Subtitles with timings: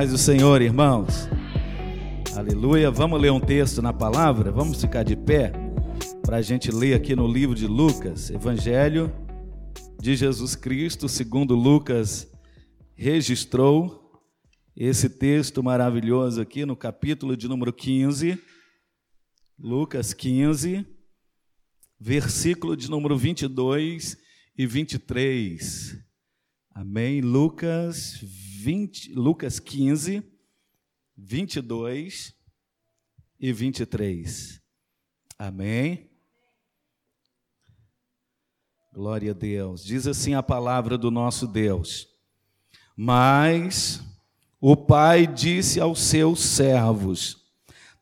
[0.00, 1.28] Paz do Senhor, irmãos.
[2.34, 2.90] Aleluia.
[2.90, 4.50] Vamos ler um texto na palavra?
[4.50, 5.52] Vamos ficar de pé
[6.22, 9.12] para a gente ler aqui no livro de Lucas, Evangelho
[10.00, 12.26] de Jesus Cristo, segundo Lucas
[12.96, 14.18] registrou
[14.74, 18.42] esse texto maravilhoso aqui no capítulo de número 15,
[19.58, 20.82] Lucas 15,
[22.00, 24.16] versículo de número 22
[24.56, 26.09] e 23.
[26.72, 27.20] Amém.
[27.20, 30.22] Lucas 20, Lucas 15,
[31.16, 32.34] 22
[33.38, 34.60] e 23.
[35.38, 36.10] Amém.
[38.92, 39.84] Glória a Deus.
[39.84, 42.08] Diz assim a palavra do nosso Deus.
[42.96, 44.02] Mas
[44.60, 47.46] o pai disse aos seus servos: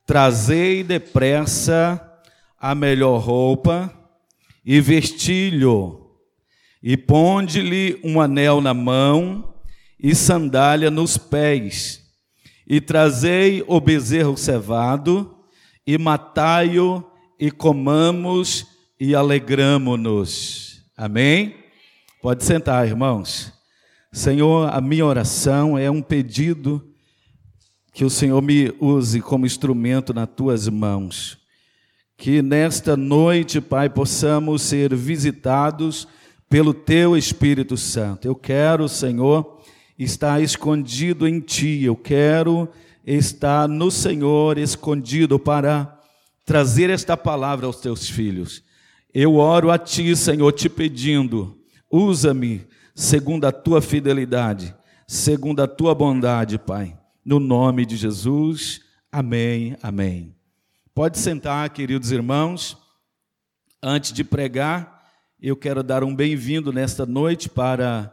[0.05, 2.05] Trazei depressa
[2.59, 3.95] a melhor roupa
[4.65, 6.08] e vestilho,
[6.83, 9.55] e ponde-lhe um anel na mão
[9.99, 12.03] e sandália nos pés,
[12.67, 15.37] e trazei o bezerro cevado,
[15.87, 17.05] e matai-o,
[17.41, 18.67] e comamos
[19.01, 20.83] e alegramo-nos.
[20.97, 21.57] Amém?
[22.21, 23.53] Pode sentar, irmãos.
[24.13, 26.85] Senhor, a minha oração é um pedido
[27.93, 31.39] que o Senhor me use como instrumento nas tuas mãos.
[32.17, 36.09] Que nesta noite, Pai, possamos ser visitados
[36.49, 38.27] pelo teu Espírito Santo.
[38.27, 39.61] Eu quero, Senhor,
[39.99, 41.85] está escondido em ti.
[41.85, 42.69] Eu quero
[43.07, 46.01] estar no Senhor escondido para
[46.45, 48.63] trazer esta palavra aos teus filhos.
[49.13, 51.59] Eu oro a ti, Senhor, te pedindo,
[51.91, 54.75] usa-me segundo a tua fidelidade,
[55.07, 56.97] segundo a tua bondade, Pai.
[57.25, 58.81] No nome de Jesus.
[59.11, 59.77] Amém.
[59.83, 60.35] Amém.
[60.95, 62.77] Pode sentar, queridos irmãos.
[63.83, 64.98] Antes de pregar,
[65.41, 68.13] eu quero dar um bem-vindo nesta noite para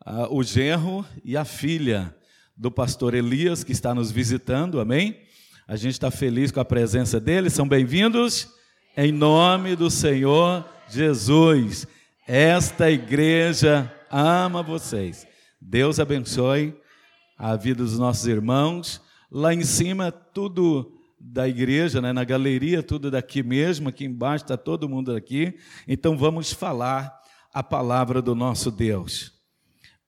[0.00, 2.14] ah, o genro e a filha
[2.56, 5.20] do pastor Elias, que está nos visitando, amém?
[5.68, 8.48] A gente está feliz com a presença deles, são bem-vindos
[8.96, 11.86] em nome do Senhor Jesus.
[12.26, 15.26] Esta igreja ama vocês.
[15.60, 16.74] Deus abençoe
[17.36, 19.02] a vida dos nossos irmãos.
[19.30, 20.93] Lá em cima, tudo
[21.26, 22.12] da igreja, né?
[22.12, 25.58] na galeria, tudo daqui mesmo, aqui embaixo está todo mundo aqui.
[25.88, 27.18] Então vamos falar
[27.52, 29.32] a palavra do nosso Deus.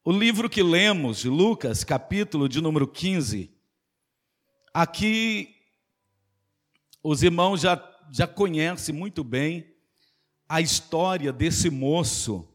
[0.05, 3.51] O livro que lemos, Lucas, capítulo de número 15,
[4.75, 5.57] aqui
[7.03, 9.75] os irmãos já, já conhecem muito bem
[10.47, 12.47] a história desse moço,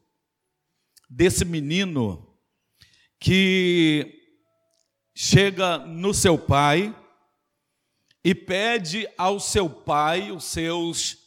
[1.10, 2.38] desse menino,
[3.20, 4.20] que
[5.16, 6.96] chega no seu pai
[8.24, 11.20] e pede ao seu pai os seus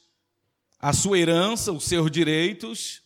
[0.81, 3.01] a sua herança, os seus direitos,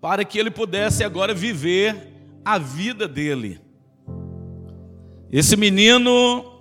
[0.00, 1.96] para que ele pudesse agora viver
[2.44, 3.60] a vida dele.
[5.32, 6.60] Esse menino,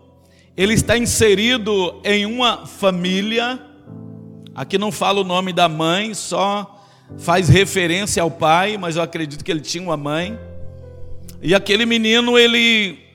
[0.58, 3.64] ele está inserido em uma família,
[4.56, 6.84] aqui não fala o nome da mãe, só
[7.20, 10.36] faz referência ao pai, mas eu acredito que ele tinha uma mãe.
[11.44, 13.09] E aquele menino, ele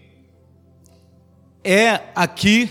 [1.64, 2.70] é aqui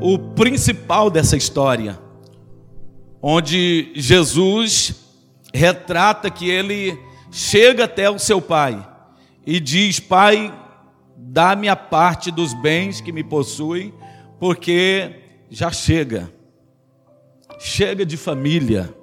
[0.00, 1.98] o principal dessa história,
[3.22, 4.94] onde Jesus
[5.54, 6.98] retrata que ele
[7.30, 8.86] chega até o seu pai
[9.46, 10.52] e diz: Pai,
[11.16, 13.94] dá-me a parte dos bens que me possuem,
[14.38, 15.16] porque
[15.48, 16.32] já chega.
[17.58, 18.94] Chega de família.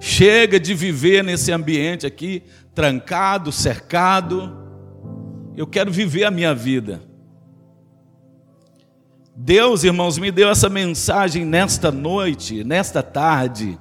[0.00, 2.44] Chega de viver nesse ambiente aqui,
[2.74, 4.56] trancado, cercado.
[5.56, 7.07] Eu quero viver a minha vida.
[9.40, 13.78] Deus, irmãos, me deu essa mensagem nesta noite, nesta tarde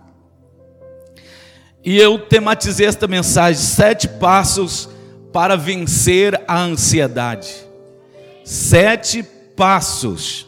[1.87, 4.89] e eu tematizei esta mensagem: sete passos
[5.31, 7.65] para vencer a ansiedade.
[8.43, 9.23] Sete
[9.55, 10.45] passos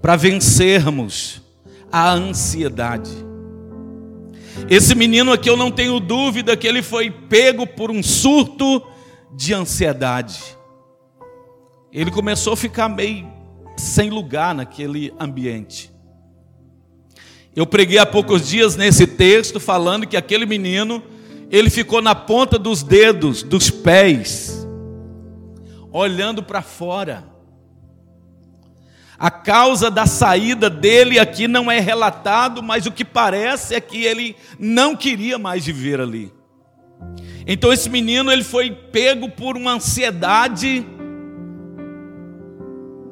[0.00, 1.42] para vencermos
[1.90, 3.10] a ansiedade.
[4.70, 8.80] Esse menino aqui, eu não tenho dúvida que ele foi pego por um surto
[9.34, 10.40] de ansiedade.
[11.92, 13.41] Ele começou a ficar meio
[13.76, 15.90] sem lugar naquele ambiente.
[17.54, 21.02] Eu preguei há poucos dias nesse texto falando que aquele menino,
[21.50, 24.66] ele ficou na ponta dos dedos, dos pés,
[25.90, 27.24] olhando para fora.
[29.18, 34.02] A causa da saída dele aqui não é relatado, mas o que parece é que
[34.02, 36.32] ele não queria mais viver ali.
[37.46, 40.86] Então esse menino ele foi pego por uma ansiedade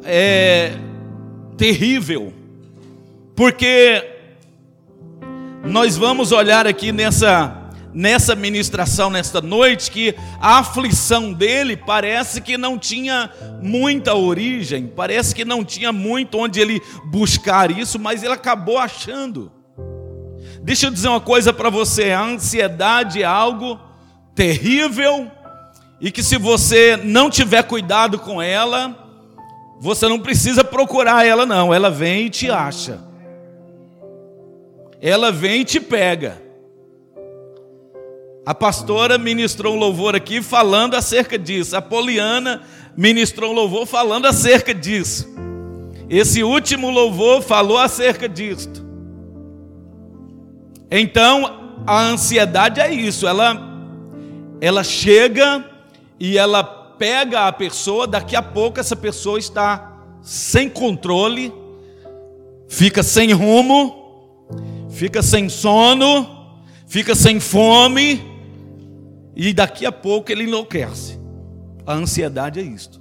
[0.05, 0.73] é,
[1.57, 2.33] terrível,
[3.35, 4.05] porque
[5.65, 12.57] nós vamos olhar aqui nessa, nessa ministração nesta noite que a aflição dele parece que
[12.57, 13.31] não tinha
[13.63, 19.53] muita origem, parece que não tinha muito onde ele buscar isso, mas ele acabou achando.
[20.63, 23.79] Deixa eu dizer uma coisa para você: a ansiedade é algo
[24.35, 25.31] terrível
[26.01, 29.00] e que se você não tiver cuidado com ela,
[29.81, 33.01] você não precisa procurar ela, não, ela vem e te acha,
[35.01, 36.43] ela vem e te pega.
[38.45, 41.77] A pastora ministrou um louvor aqui falando acerca disso.
[41.77, 42.63] A Poliana
[42.97, 45.29] ministrou um louvor falando acerca disso.
[46.09, 48.85] Esse último louvor falou acerca disto.
[50.91, 53.69] Então, a ansiedade é isso, ela
[54.61, 55.65] ela chega
[56.19, 61.51] e ela pega a pessoa, daqui a pouco essa pessoa está sem controle,
[62.69, 64.47] fica sem rumo,
[64.91, 68.23] fica sem sono, fica sem fome,
[69.35, 71.19] e daqui a pouco ele enlouquece.
[71.87, 73.01] A ansiedade é isto.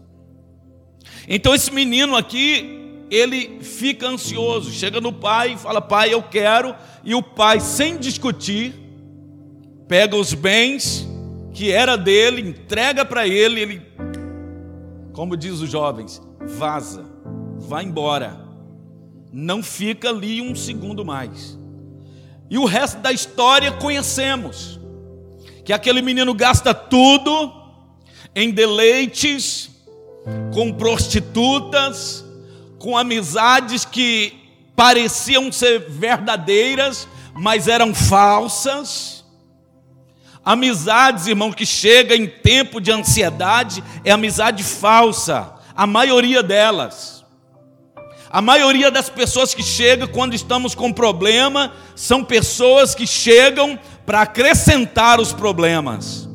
[1.27, 6.73] Então esse menino aqui, ele fica ansioso, chega no pai e fala: "Pai, eu quero",
[7.03, 8.73] e o pai sem discutir
[9.89, 11.05] pega os bens
[11.53, 13.88] que era dele, entrega para ele, ele
[15.13, 17.05] como diz os jovens, vaza,
[17.57, 18.39] vai embora.
[19.31, 21.57] Não fica ali um segundo mais.
[22.49, 24.79] E o resto da história conhecemos
[25.63, 27.53] que aquele menino gasta tudo
[28.35, 29.69] em deleites,
[30.53, 32.25] com prostitutas,
[32.79, 34.33] com amizades que
[34.75, 39.18] pareciam ser verdadeiras, mas eram falsas.
[40.49, 47.23] Amizades, irmão, que chega em tempo de ansiedade, é amizade falsa, a maioria delas.
[48.31, 54.21] A maioria das pessoas que chegam quando estamos com problema são pessoas que chegam para
[54.21, 56.27] acrescentar os problemas.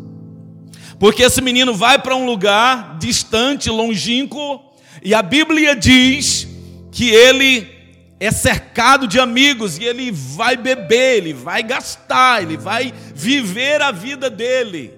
[0.96, 4.62] Porque esse menino vai para um lugar distante, longínquo,
[5.02, 6.46] e a Bíblia diz
[6.92, 7.73] que ele
[8.24, 13.90] é cercado de amigos e ele vai beber, ele vai gastar, ele vai viver a
[13.90, 14.94] vida dele.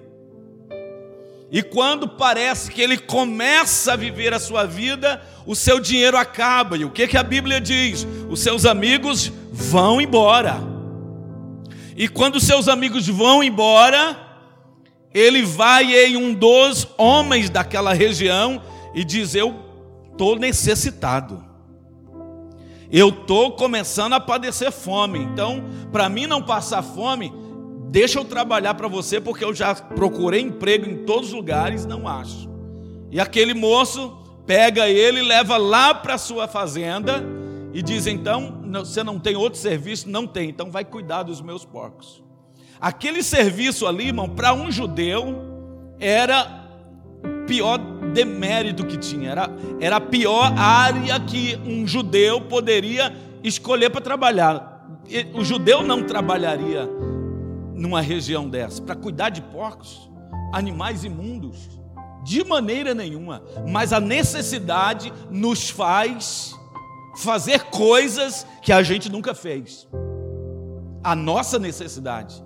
[1.49, 6.77] E quando parece que ele começa a viver a sua vida, o seu dinheiro acaba.
[6.77, 8.05] E o que, que a Bíblia diz?
[8.29, 10.57] Os seus amigos vão embora.
[11.95, 14.15] E quando seus amigos vão embora,
[15.13, 18.61] ele vai em um dos homens daquela região
[18.93, 19.55] e diz: Eu
[20.11, 21.46] estou necessitado.
[22.91, 25.19] Eu estou começando a padecer fome.
[25.19, 27.33] Então, para mim não passar fome,
[27.89, 32.07] deixa eu trabalhar para você, porque eu já procurei emprego em todos os lugares, não
[32.07, 32.49] acho.
[33.11, 37.23] E aquele moço pega ele, leva lá para sua fazenda
[37.73, 40.09] e diz então: você não tem outro serviço?
[40.09, 42.23] Não tem, então vai cuidar dos meus porcos.
[42.79, 45.35] Aquele serviço ali, irmão, para um judeu,
[45.99, 46.65] era
[47.47, 47.79] pior
[48.17, 49.49] demérito que tinha, era,
[49.79, 54.99] era a pior área que um judeu poderia escolher para trabalhar.
[55.35, 56.89] O judeu não trabalharia
[57.75, 60.09] numa região dessa, para cuidar de porcos,
[60.51, 61.79] animais imundos,
[62.23, 66.55] de maneira nenhuma, mas a necessidade nos faz
[67.17, 69.87] fazer coisas que a gente nunca fez.
[71.03, 72.43] A nossa necessidade.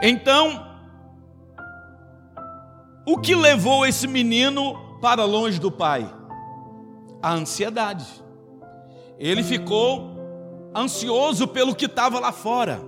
[0.00, 0.64] Então,
[3.04, 6.10] o que levou esse menino para longe do pai?
[7.22, 8.06] A ansiedade.
[9.18, 10.16] Ele ficou
[10.74, 12.80] ansioso pelo que estava lá fora.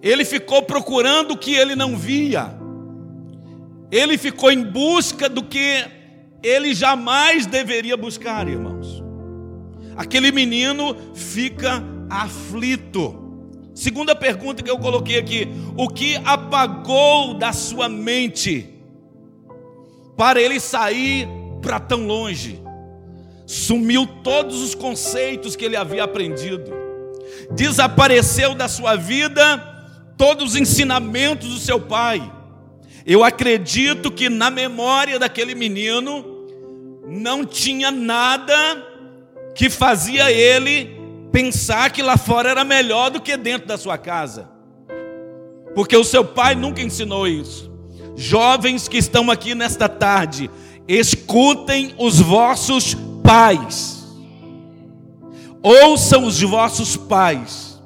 [0.00, 2.58] Ele ficou procurando o que ele não via.
[3.90, 5.84] Ele ficou em busca do que
[6.42, 9.02] ele jamais deveria buscar, irmãos
[9.96, 13.18] aquele menino fica aflito.
[13.74, 18.71] Segunda pergunta que eu coloquei aqui: o que apagou da sua mente
[20.16, 21.28] para ele sair
[21.60, 22.60] para tão longe?
[23.46, 26.72] Sumiu todos os conceitos que ele havia aprendido,
[27.50, 29.72] desapareceu da sua vida
[30.16, 32.32] todos os ensinamentos do seu pai.
[33.04, 36.24] Eu acredito que na memória daquele menino
[37.08, 38.54] não tinha nada
[39.54, 40.96] que fazia ele
[41.32, 44.48] pensar que lá fora era melhor do que dentro da sua casa.
[45.74, 47.71] Porque o seu pai nunca ensinou isso.
[48.16, 50.50] Jovens que estão aqui nesta tarde,
[50.86, 54.02] escutem os vossos pais.
[55.62, 57.80] Ouçam os vossos pais.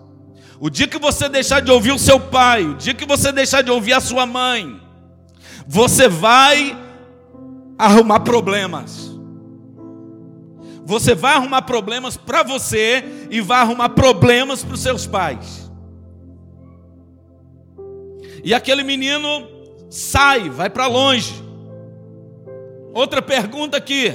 [0.58, 3.62] O dia que você deixar de ouvir o seu pai, o dia que você deixar
[3.62, 4.80] de ouvir a sua mãe,
[5.66, 6.76] você vai
[7.78, 9.14] arrumar problemas.
[10.84, 15.70] Você vai arrumar problemas para você e vai arrumar problemas para os seus pais.
[18.42, 19.55] E aquele menino
[19.90, 21.34] sai, vai para longe.
[22.92, 24.12] Outra pergunta aqui: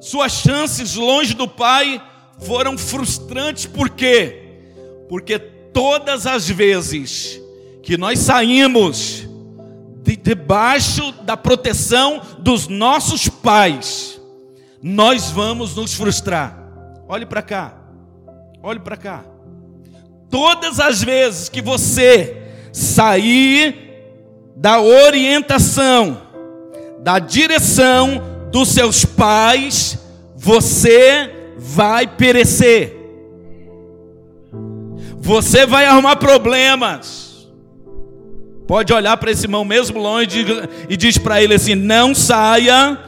[0.00, 2.02] suas chances longe do pai
[2.40, 4.58] foram frustrantes, por quê?
[5.08, 7.40] Porque todas as vezes
[7.82, 9.26] que nós saímos
[10.02, 14.20] de debaixo da proteção dos nossos pais,
[14.82, 16.58] nós vamos nos frustrar.
[17.08, 17.74] Olhe para cá,
[18.62, 19.24] olhe para cá.
[20.30, 23.83] Todas as vezes que você sair
[24.64, 26.22] da orientação,
[27.00, 29.98] da direção dos seus pais,
[30.34, 32.96] você vai perecer.
[35.18, 37.46] Você vai arrumar problemas.
[38.66, 40.46] Pode olhar para esse irmão mesmo longe
[40.88, 42.98] e diz para ele assim: não saia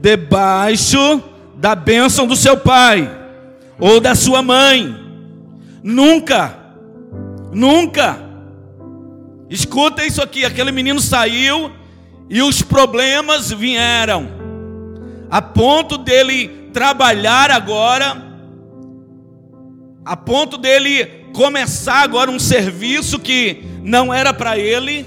[0.00, 1.20] debaixo
[1.56, 3.10] da bênção do seu pai
[3.76, 4.94] ou da sua mãe.
[5.82, 6.56] Nunca,
[7.50, 8.29] nunca.
[9.50, 11.72] Escuta isso aqui: aquele menino saiu
[12.28, 14.28] e os problemas vieram,
[15.28, 18.22] a ponto dele trabalhar agora,
[20.04, 21.04] a ponto dele
[21.34, 25.04] começar agora um serviço que não era para ele,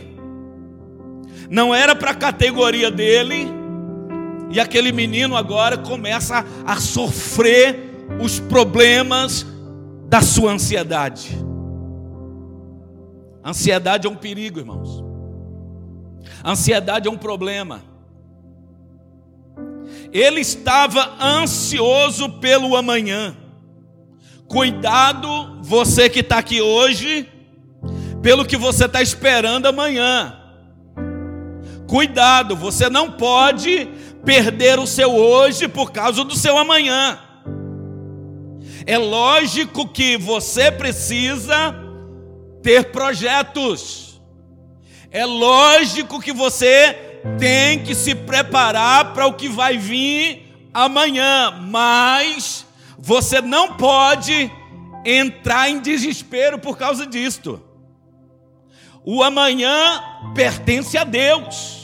[1.49, 3.47] não era para a categoria dele,
[4.51, 7.79] e aquele menino agora começa a sofrer
[8.19, 9.45] os problemas
[10.09, 11.52] da sua ansiedade.
[13.43, 15.03] Ansiedade é um perigo, irmãos.
[16.43, 17.83] Ansiedade é um problema.
[20.11, 23.35] Ele estava ansioso pelo amanhã.
[24.47, 27.27] Cuidado, você que está aqui hoje,
[28.21, 30.39] pelo que você está esperando amanhã.
[31.87, 33.87] Cuidado, você não pode
[34.23, 37.19] perder o seu hoje por causa do seu amanhã.
[38.85, 41.82] É lógico que você precisa
[42.63, 44.19] ter projetos.
[45.11, 46.93] É lógico que você
[47.37, 52.65] tem que se preparar para o que vai vir amanhã, mas
[52.97, 54.49] você não pode
[55.05, 57.61] entrar em desespero por causa disto.
[59.05, 60.01] O amanhã
[60.33, 61.83] pertence a Deus.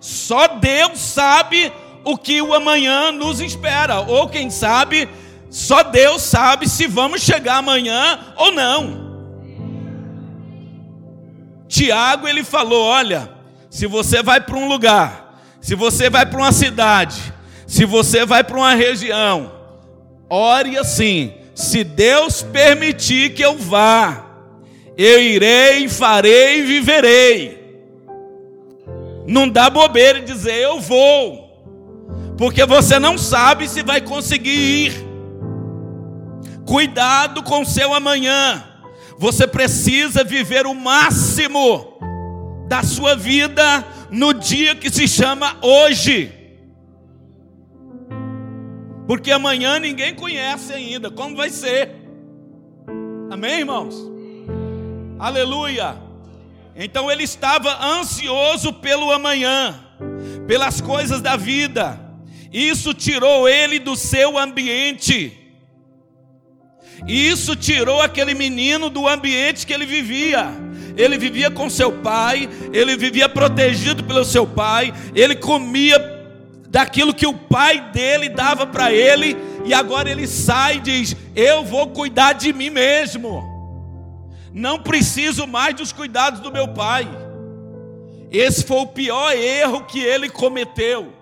[0.00, 1.72] Só Deus sabe
[2.04, 5.08] o que o amanhã nos espera, ou quem sabe,
[5.50, 9.09] só Deus sabe se vamos chegar amanhã ou não.
[11.80, 13.30] Tiago ele falou: olha,
[13.70, 17.18] se você vai para um lugar, se você vai para uma cidade,
[17.66, 19.50] se você vai para uma região,
[20.28, 24.26] ore assim: se Deus permitir que eu vá,
[24.94, 27.60] eu irei, farei e viverei.
[29.26, 31.64] Não dá bobeira de dizer eu vou,
[32.36, 35.06] porque você não sabe se vai conseguir ir.
[36.66, 38.69] Cuidado com seu amanhã.
[39.20, 41.98] Você precisa viver o máximo
[42.66, 46.32] da sua vida no dia que se chama hoje.
[49.06, 51.90] Porque amanhã ninguém conhece ainda como vai ser.
[53.30, 53.94] Amém, irmãos?
[55.18, 55.98] Aleluia.
[56.74, 59.78] Então ele estava ansioso pelo amanhã,
[60.46, 62.00] pelas coisas da vida.
[62.50, 65.39] Isso tirou ele do seu ambiente.
[67.06, 70.48] E isso tirou aquele menino do ambiente que ele vivia.
[70.96, 75.98] Ele vivia com seu pai, ele vivia protegido pelo seu pai, ele comia
[76.68, 81.64] daquilo que o pai dele dava para ele, e agora ele sai e diz: Eu
[81.64, 83.42] vou cuidar de mim mesmo,
[84.52, 87.08] não preciso mais dos cuidados do meu pai.
[88.30, 91.12] Esse foi o pior erro que ele cometeu.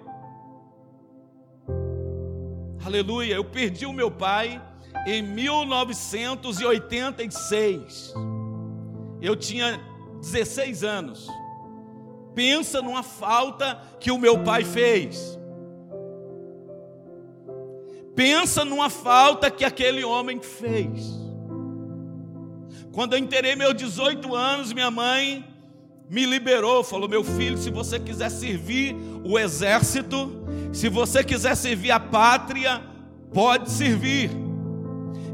[2.85, 4.61] Aleluia, eu perdi o meu pai
[5.09, 8.13] em 1986.
[9.23, 9.81] Eu tinha
[10.21, 11.27] 16 anos.
[12.35, 15.39] Pensa numa falta que o meu pai fez.
[18.15, 21.19] Pensa numa falta que aquele homem fez.
[22.93, 25.43] Quando eu enterei meus 18 anos, minha mãe
[26.11, 31.93] me liberou, falou: Meu filho, se você quiser servir o exército, se você quiser servir
[31.93, 32.83] a pátria,
[33.33, 34.48] pode servir.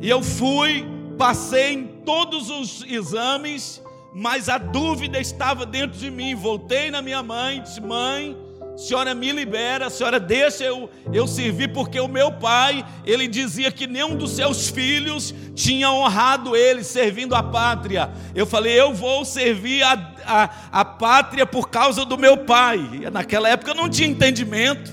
[0.05, 3.83] E eu fui, passei em todos os exames,
[4.15, 6.35] mas a dúvida estava dentro de mim.
[6.35, 8.37] Voltei na minha mãe, disse: Mãe,
[8.77, 13.87] senhora me libera, senhora deixa eu, eu servir, porque o meu pai, ele dizia que
[13.87, 18.11] nenhum dos seus filhos tinha honrado ele servindo a pátria.
[18.35, 22.79] Eu falei, eu vou servir a, a, a pátria por causa do meu pai.
[23.11, 24.93] Naquela época eu não tinha entendimento,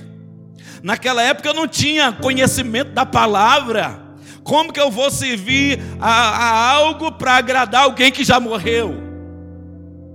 [0.82, 4.10] naquela época eu não tinha conhecimento da palavra.
[4.44, 8.96] Como que eu vou servir a, a algo para agradar alguém que já morreu?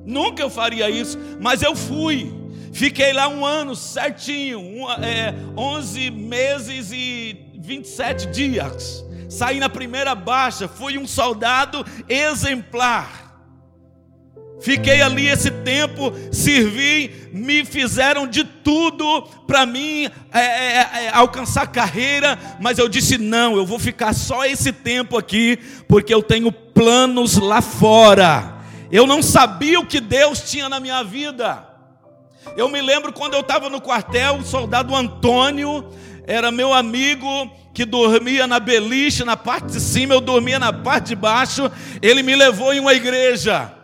[0.05, 2.33] Nunca eu faria isso, mas eu fui.
[2.73, 9.05] Fiquei lá um ano certinho, um, é, 11 meses e 27 dias.
[9.29, 13.26] Saí na primeira baixa, fui um soldado exemplar.
[14.61, 21.67] Fiquei ali esse tempo, servi, me fizeram de tudo para mim é, é, é, alcançar
[21.67, 26.51] carreira, mas eu disse: não, eu vou ficar só esse tempo aqui, porque eu tenho
[26.51, 28.57] planos lá fora.
[28.91, 31.67] Eu não sabia o que Deus tinha na minha vida.
[32.57, 35.85] Eu me lembro quando eu estava no quartel, o soldado Antônio
[36.27, 41.09] era meu amigo que dormia na beliche, na parte de cima, eu dormia na parte
[41.09, 41.71] de baixo.
[42.01, 43.76] Ele me levou em uma igreja.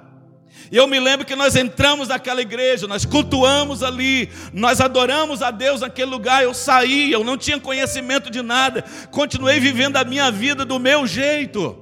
[0.73, 5.51] E eu me lembro que nós entramos naquela igreja, nós cultuamos ali, nós adoramos a
[5.51, 6.43] Deus naquele lugar.
[6.43, 11.07] Eu saí, eu não tinha conhecimento de nada, continuei vivendo a minha vida do meu
[11.07, 11.79] jeito.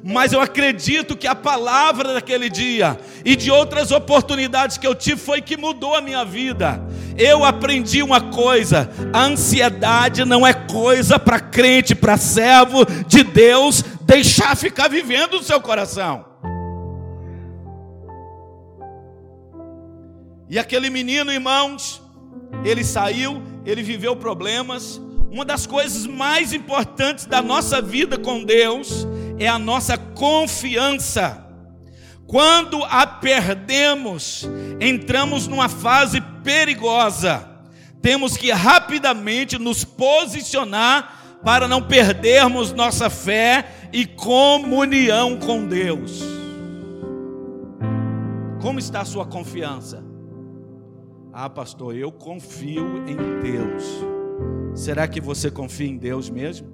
[0.00, 5.20] Mas eu acredito que a palavra daquele dia e de outras oportunidades que eu tive
[5.20, 6.80] foi que mudou a minha vida.
[7.18, 13.82] Eu aprendi uma coisa: a ansiedade não é coisa para crente, para servo de Deus
[14.02, 16.24] deixar ficar vivendo no seu coração.
[20.48, 22.02] E aquele menino, irmãos,
[22.64, 25.00] ele saiu, ele viveu problemas.
[25.30, 29.06] Uma das coisas mais importantes da nossa vida com Deus
[29.38, 31.44] é a nossa confiança.
[32.26, 34.48] Quando a perdemos,
[34.80, 37.48] entramos numa fase perigosa.
[38.02, 46.22] Temos que rapidamente nos posicionar para não perdermos nossa fé e comunhão com Deus.
[48.60, 50.03] Como está a sua confiança?
[51.36, 53.82] Ah, pastor, eu confio em Deus.
[54.72, 56.72] Será que você confia em Deus mesmo?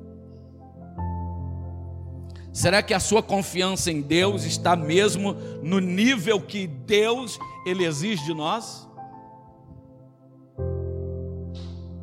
[2.53, 8.23] Será que a sua confiança em Deus está mesmo no nível que Deus ele exige
[8.27, 8.87] de nós?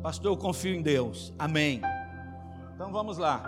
[0.02, 1.32] Pastor, eu confio em Deus.
[1.38, 1.80] Amém.
[2.74, 3.38] Então vamos lá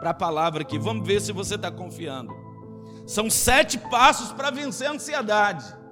[0.00, 0.80] para a palavra aqui.
[0.80, 2.34] Vamos ver se você está confiando.
[3.06, 5.85] São sete passos para vencer a ansiedade.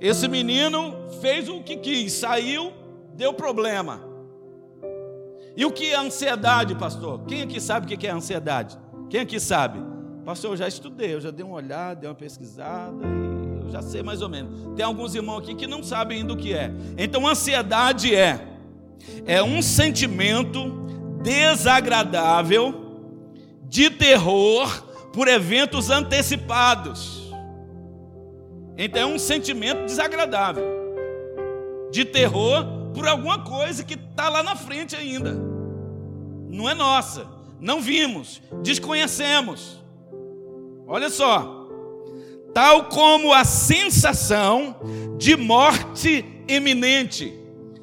[0.00, 2.72] Esse menino fez o que quis, saiu,
[3.14, 4.00] deu problema.
[5.56, 7.20] E o que é ansiedade, pastor?
[7.26, 8.78] Quem aqui sabe o que é ansiedade?
[9.08, 9.80] Quem aqui sabe?
[10.24, 13.80] Pastor, eu já estudei, eu já dei uma olhada, dei uma pesquisada e eu já
[13.80, 14.74] sei mais ou menos.
[14.76, 16.70] Tem alguns irmãos aqui que não sabem ainda o que é.
[16.98, 18.56] Então, ansiedade é
[19.24, 20.84] é um sentimento
[21.22, 22.74] desagradável
[23.62, 27.25] de terror por eventos antecipados.
[28.76, 30.64] Então é um sentimento desagradável,
[31.90, 35.32] de terror por alguma coisa que está lá na frente ainda.
[36.48, 37.26] Não é nossa,
[37.60, 39.82] não vimos, desconhecemos.
[40.86, 41.68] Olha só,
[42.54, 44.76] tal como a sensação
[45.18, 47.32] de morte iminente.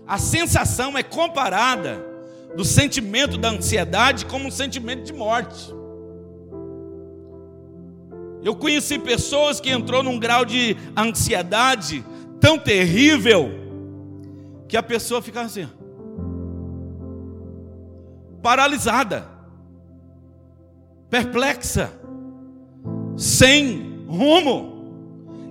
[0.07, 2.05] A sensação é comparada
[2.55, 5.73] do sentimento da ansiedade como um sentimento de morte.
[8.43, 12.03] Eu conheci pessoas que entrou num grau de ansiedade
[12.41, 13.49] tão terrível
[14.67, 15.67] que a pessoa ficava assim,
[18.41, 19.25] paralisada,
[21.09, 21.93] perplexa,
[23.15, 24.73] sem rumo.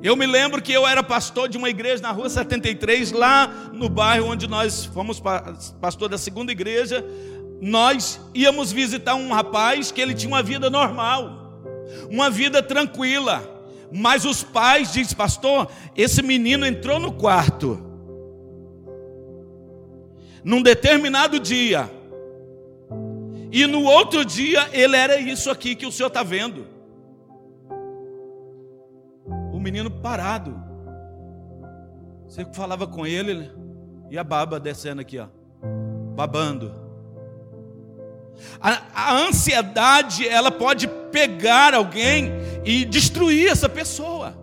[0.02, 3.88] Eu me lembro que eu era pastor de uma igreja na rua 73, lá no
[3.88, 5.22] bairro onde nós fomos
[5.81, 7.02] pastor da segunda igreja.
[7.61, 11.41] Nós íamos visitar um rapaz que ele tinha uma vida normal
[12.11, 13.42] uma vida tranquila.
[13.92, 17.78] Mas os pais dizem, pastor, esse menino entrou no quarto.
[20.42, 21.90] Num determinado dia.
[23.50, 26.66] E no outro dia ele era isso aqui que o senhor está vendo.
[29.52, 30.59] O menino parado.
[32.26, 33.50] Você falava com ele
[34.11, 35.26] e a baba descendo aqui, ó,
[36.16, 36.81] babando.
[38.60, 42.32] A, a ansiedade, ela pode pegar alguém
[42.64, 44.36] e destruir essa pessoa.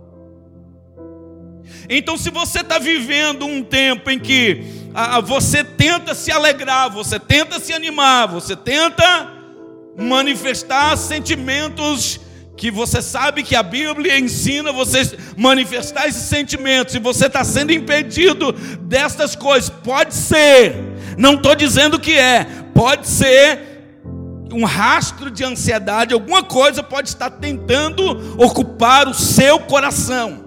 [1.90, 7.20] Então, se você está vivendo um tempo em que ah, você tenta se alegrar, você
[7.20, 9.34] tenta se animar, você tenta
[9.98, 12.20] manifestar sentimentos
[12.60, 17.72] que você sabe que a Bíblia ensina você manifestar esses sentimentos, e você está sendo
[17.72, 20.76] impedido destas coisas, pode ser,
[21.18, 23.69] não estou dizendo que é, pode ser
[24.52, 30.46] um rastro de ansiedade, alguma coisa pode estar tentando ocupar o seu coração.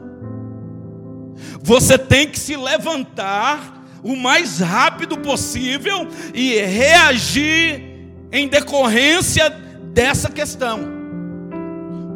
[1.62, 9.51] Você tem que se levantar o mais rápido possível e reagir em decorrência
[9.93, 10.81] dessa questão.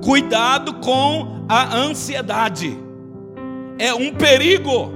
[0.03, 2.77] Cuidado com a ansiedade.
[3.79, 4.91] é um perigo.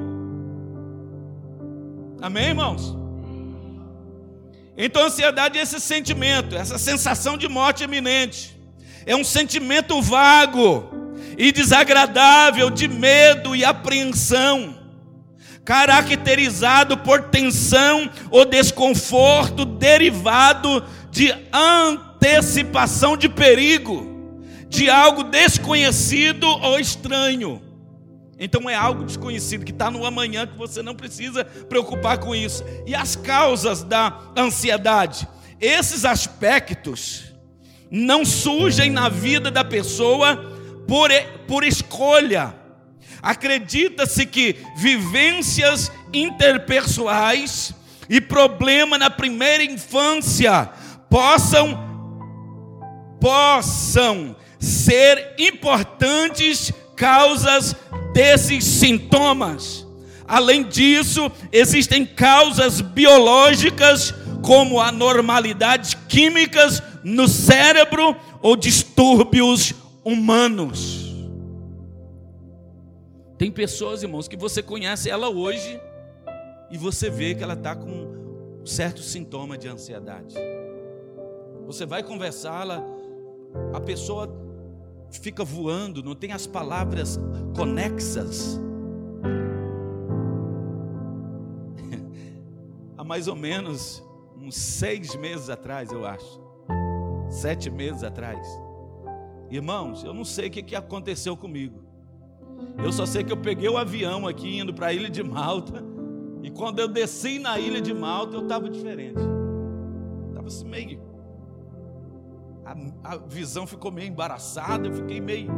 [2.22, 2.99] Amém, irmãos?
[4.82, 8.58] Então, a ansiedade é esse sentimento, essa sensação de morte iminente.
[9.04, 10.90] É um sentimento vago
[11.36, 14.78] e desagradável de medo e apreensão,
[15.66, 24.34] caracterizado por tensão ou desconforto derivado de antecipação de perigo,
[24.66, 27.69] de algo desconhecido ou estranho.
[28.42, 32.64] Então é algo desconhecido que está no amanhã que você não precisa preocupar com isso.
[32.87, 35.29] E as causas da ansiedade?
[35.61, 37.35] Esses aspectos
[37.90, 40.37] não surgem na vida da pessoa
[40.88, 41.11] por,
[41.46, 42.55] por escolha.
[43.20, 47.74] Acredita-se que vivências interpessoais
[48.09, 50.70] e problema na primeira infância
[51.11, 51.90] possam
[53.20, 57.76] possam ser importantes causas
[58.20, 59.87] desses sintomas.
[60.28, 64.12] Além disso, existem causas biológicas,
[64.44, 69.72] como anormalidades químicas no cérebro ou distúrbios
[70.04, 71.16] humanos.
[73.38, 75.80] Tem pessoas, irmãos, que você conhece ela hoje
[76.70, 80.35] e você vê que ela está com um certo sintoma de ansiedade.
[81.66, 82.85] Você vai conversar, ela,
[83.72, 84.28] a pessoa
[85.18, 87.18] fica voando, não tem as palavras
[87.57, 88.61] conexas.
[92.96, 94.03] Há mais ou menos
[94.37, 96.40] uns seis meses atrás, eu acho,
[97.29, 98.46] sete meses atrás,
[99.51, 101.90] irmãos, eu não sei o que aconteceu comigo.
[102.83, 105.83] Eu só sei que eu peguei o avião aqui indo para a ilha de Malta.
[106.42, 109.20] E quando eu desci na ilha de Malta, eu estava diferente.
[110.29, 111.10] Estava assim meio
[112.70, 115.50] a, a visão ficou meio embaraçada, eu fiquei meio,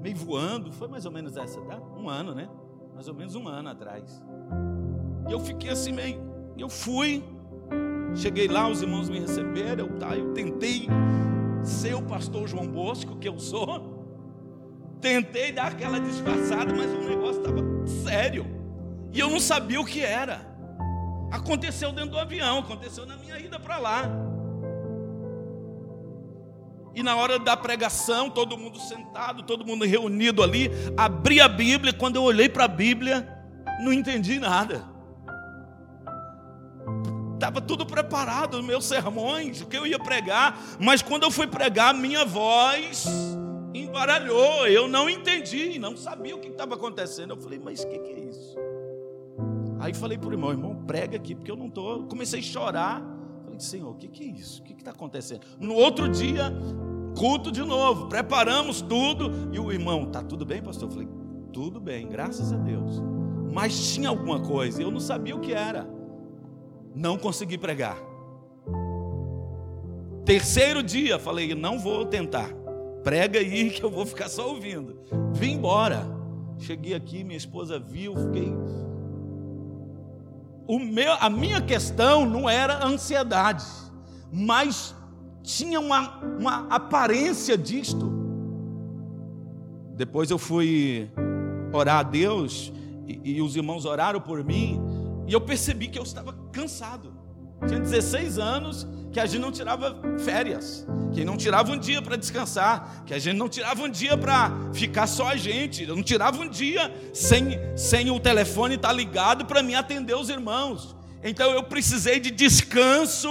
[0.00, 0.72] meio voando.
[0.72, 1.78] Foi mais ou menos essa, tá?
[1.96, 2.48] Um ano, né?
[2.94, 4.22] Mais ou menos um ano atrás.
[5.28, 6.20] E eu fiquei assim meio.
[6.56, 7.22] Eu fui,
[8.14, 10.88] cheguei lá, os irmãos me receberam, eu, tá, eu tentei
[11.62, 13.92] ser o pastor João Bosco, que eu sou.
[15.00, 17.60] Tentei dar aquela disfarçada, mas o negócio estava
[18.04, 18.46] sério.
[19.12, 20.50] E eu não sabia o que era.
[21.30, 24.31] Aconteceu dentro do avião, aconteceu na minha ida para lá.
[26.94, 31.92] E na hora da pregação, todo mundo sentado, todo mundo reunido ali, abri a Bíblia.
[31.92, 33.28] Quando eu olhei para a Bíblia,
[33.82, 34.84] não entendi nada.
[37.34, 41.92] Estava tudo preparado, meus sermões, o que eu ia pregar, mas quando eu fui pregar,
[41.92, 43.04] minha voz
[43.74, 44.66] embaralhou.
[44.68, 47.30] Eu não entendi, não sabia o que estava acontecendo.
[47.30, 48.56] Eu falei, mas o que, que é isso?
[49.80, 52.04] Aí falei para o irmão, irmão, prega aqui, porque eu não estou.
[52.04, 53.02] Comecei a chorar.
[53.62, 54.60] Senhor, o que, que é isso?
[54.60, 55.46] O que está acontecendo?
[55.58, 56.52] No outro dia,
[57.16, 59.50] culto de novo, preparamos tudo.
[59.52, 60.88] E o irmão, tá tudo bem, pastor?
[60.88, 61.08] Eu falei,
[61.52, 63.00] tudo bem, graças a Deus.
[63.52, 65.88] Mas tinha alguma coisa, eu não sabia o que era.
[66.94, 67.96] Não consegui pregar.
[70.24, 72.48] Terceiro dia, falei, não vou tentar.
[73.02, 75.00] Prega aí que eu vou ficar só ouvindo.
[75.32, 76.06] Vim embora.
[76.58, 78.52] Cheguei aqui, minha esposa viu, fiquei
[80.78, 83.64] meu, a minha questão não era ansiedade,
[84.32, 84.94] mas
[85.42, 88.10] tinha uma, uma aparência disto.
[89.96, 91.10] Depois eu fui
[91.72, 92.72] orar a Deus
[93.06, 94.80] e, e os irmãos oraram por mim
[95.26, 97.12] e eu percebi que eu estava cansado.
[97.66, 102.16] Tinha 16 anos que a gente não tirava férias, que não tirava um dia para
[102.16, 106.02] descansar, que a gente não tirava um dia para ficar só a gente, eu não
[106.02, 110.96] tirava um dia sem, sem o telefone estar tá ligado para me atender os irmãos.
[111.22, 113.28] Então eu precisei de descanso,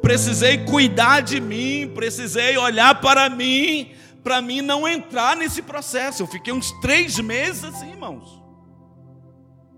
[0.00, 3.92] precisei cuidar de mim, precisei olhar para mim,
[4.24, 6.22] para mim não entrar nesse processo.
[6.22, 8.42] Eu fiquei uns três meses assim, irmãos.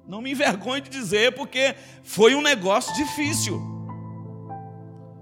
[0.06, 3.69] Não me envergonhe de dizer, porque foi um negócio difícil.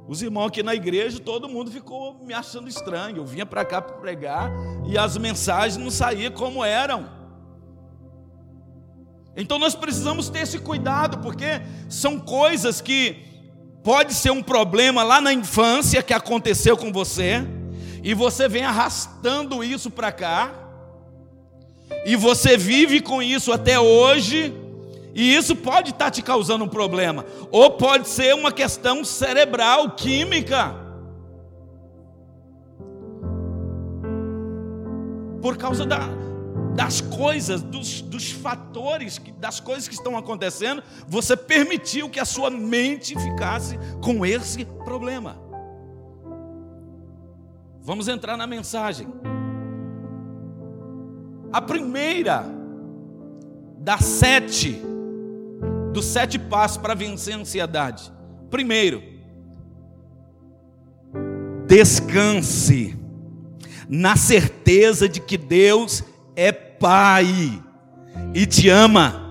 [0.09, 3.19] Os irmãos aqui na igreja, todo mundo ficou me achando estranho.
[3.19, 4.51] Eu vinha para cá para pregar
[4.87, 7.11] e as mensagens não saíam como eram.
[9.37, 13.23] Então nós precisamos ter esse cuidado, porque são coisas que
[13.85, 17.47] pode ser um problema lá na infância que aconteceu com você,
[18.03, 20.53] e você vem arrastando isso para cá,
[22.05, 24.53] e você vive com isso até hoje,
[25.15, 29.91] e isso pode estar tá te causando um problema, ou pode ser uma questão cerebral,
[29.93, 30.75] química.
[35.41, 36.01] Por causa da,
[36.75, 42.51] das coisas, dos, dos fatores, das coisas que estão acontecendo, você permitiu que a sua
[42.51, 45.37] mente ficasse com esse problema.
[47.81, 49.09] Vamos entrar na mensagem.
[51.53, 52.45] A primeira
[53.79, 54.79] das sete,
[55.99, 58.13] dos sete passos para vencer a ansiedade.
[58.49, 59.03] Primeiro,
[61.67, 62.97] descanse
[63.89, 66.05] na certeza de que Deus
[66.37, 67.61] é Pai
[68.33, 69.29] e te ama.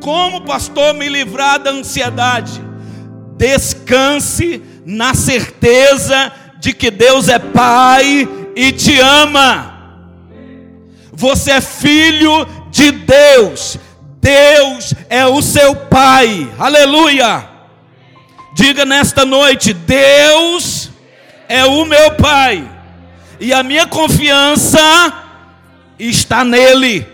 [0.00, 2.62] Como, pastor, me livrar da ansiedade?
[3.36, 10.06] Descanse na certeza de que Deus é Pai e te ama.
[11.12, 13.76] Você é filho de Deus.
[14.22, 16.50] Deus é o seu Pai.
[16.58, 17.46] Aleluia.
[18.54, 20.90] Diga nesta noite: Deus
[21.46, 22.66] é o meu Pai.
[23.38, 24.80] E a minha confiança
[25.98, 27.06] está nele.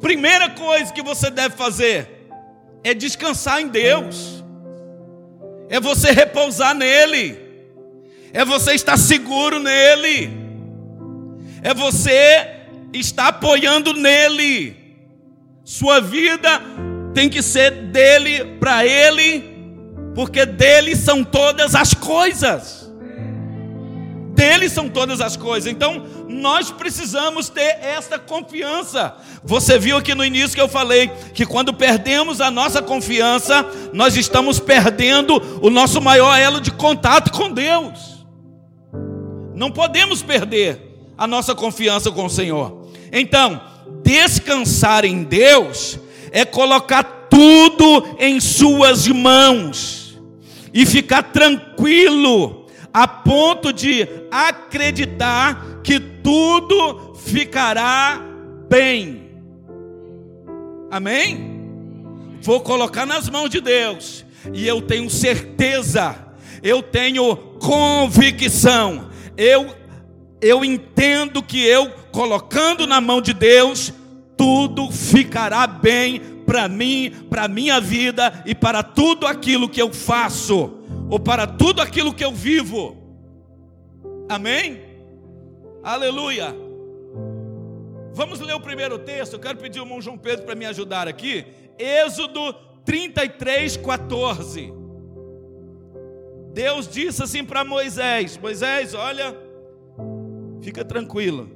[0.00, 2.28] Primeira coisa que você deve fazer
[2.82, 4.42] é descansar em Deus,
[5.68, 7.38] é você repousar nele,
[8.32, 10.41] é você estar seguro nele,
[11.62, 12.48] é você
[12.92, 14.76] estar apoiando nele.
[15.64, 16.60] Sua vida
[17.14, 19.44] tem que ser dele para ele,
[20.14, 22.82] porque dele são todas as coisas
[24.42, 25.70] dele são todas as coisas.
[25.70, 29.14] Então, nós precisamos ter esta confiança.
[29.44, 34.16] Você viu aqui no início que eu falei que quando perdemos a nossa confiança, nós
[34.16, 38.26] estamos perdendo o nosso maior elo de contato com Deus.
[39.54, 40.91] Não podemos perder
[41.22, 42.88] a nossa confiança com o Senhor.
[43.12, 43.60] Então,
[44.02, 45.96] descansar em Deus
[46.32, 50.20] é colocar tudo em Suas mãos
[50.74, 58.20] e ficar tranquilo a ponto de acreditar que tudo ficará
[58.68, 59.30] bem.
[60.90, 61.62] Amém?
[62.40, 66.16] Vou colocar nas mãos de Deus, e eu tenho certeza,
[66.64, 69.81] eu tenho convicção, eu,
[70.42, 73.92] eu entendo que eu, colocando na mão de Deus,
[74.36, 80.78] tudo ficará bem para mim, para minha vida e para tudo aquilo que eu faço
[81.08, 82.96] ou para tudo aquilo que eu vivo.
[84.28, 84.82] Amém?
[85.80, 86.54] Aleluia.
[88.12, 89.34] Vamos ler o primeiro texto.
[89.34, 91.46] Eu quero pedir ao irmão João Pedro para me ajudar aqui.
[91.78, 92.52] Êxodo
[92.84, 94.72] 33, 14.
[96.52, 99.34] Deus disse assim para Moisés: Moisés, olha,
[100.62, 101.50] fica tranquilo,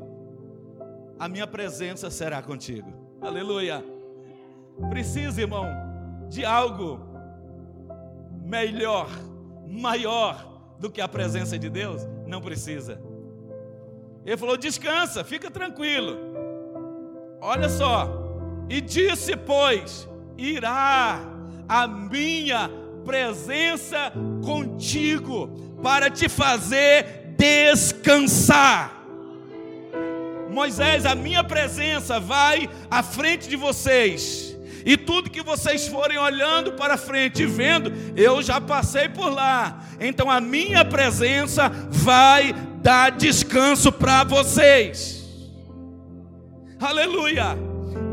[1.19, 2.93] a minha presença será contigo.
[3.21, 3.83] Aleluia.
[4.91, 5.67] Precisa, irmão,
[6.29, 7.01] de algo
[8.45, 9.09] melhor
[9.67, 12.03] maior do que a presença de Deus?
[12.27, 13.01] Não precisa.
[14.25, 16.19] Ele falou: descansa, fica tranquilo.
[17.41, 18.25] Olha só.
[18.69, 21.21] E disse, pois, irá
[21.69, 22.69] a minha
[23.05, 24.13] presença
[24.45, 25.49] contigo
[25.81, 28.96] para te fazer descansar.
[30.57, 36.73] Moisés, a minha presença vai à frente de vocês e tudo que vocês forem olhando
[36.73, 39.85] para frente e vendo, eu já passei por lá.
[40.01, 45.27] Então a minha presença vai dar descanso para vocês.
[46.81, 47.55] Aleluia!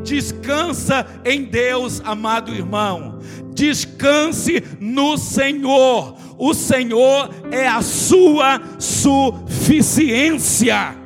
[0.03, 3.19] Descansa em Deus, amado irmão.
[3.53, 6.17] Descanse no Senhor.
[6.37, 11.02] O Senhor é a sua suficiência.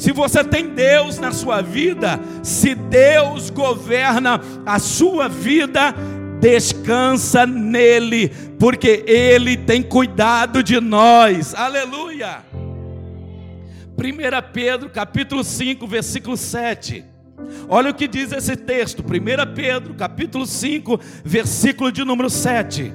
[0.00, 5.94] Se você tem Deus na sua vida, se Deus governa a sua vida,
[6.40, 11.54] descansa nele, porque ele tem cuidado de nós.
[11.54, 12.42] Aleluia.
[13.94, 17.04] 1 Pedro, capítulo 5, versículo 7.
[17.68, 22.90] Olha o que diz esse texto, 1 Pedro, capítulo 5, versículo de número 7.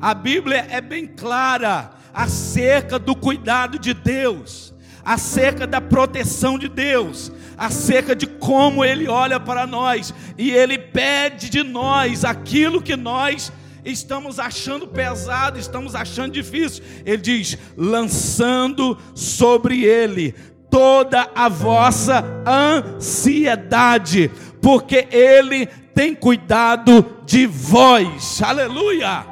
[0.00, 4.73] A Bíblia é bem clara acerca do cuidado de Deus
[5.04, 11.50] acerca da proteção de Deus, acerca de como Ele olha para nós e Ele pede
[11.50, 13.52] de nós aquilo que nós
[13.84, 16.82] estamos achando pesado, estamos achando difícil.
[17.04, 20.34] Ele diz: lançando sobre Ele
[20.70, 28.42] toda a vossa ansiedade, porque Ele tem cuidado de vós.
[28.42, 29.26] Aleluia!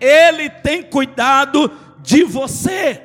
[0.00, 1.70] Ele tem cuidado
[2.02, 3.03] de você.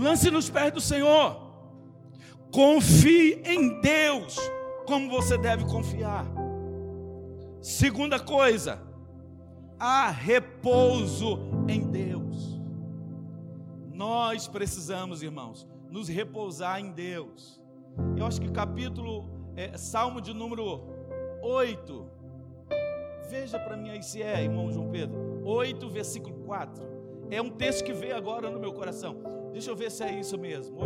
[0.00, 1.36] Lance nos pés do Senhor.
[2.50, 4.36] Confie em Deus
[4.86, 6.26] como você deve confiar.
[7.60, 8.80] Segunda coisa,
[9.78, 12.58] há repouso em Deus.
[13.92, 17.60] Nós precisamos, irmãos, nos repousar em Deus.
[18.16, 20.82] Eu acho que capítulo, é, Salmo de número
[21.42, 22.06] 8.
[23.28, 25.42] Veja para mim aí se é, irmão João Pedro.
[25.44, 26.82] 8, versículo 4.
[27.30, 29.39] É um texto que veio agora no meu coração.
[29.52, 30.78] Deixa eu ver se é isso mesmo.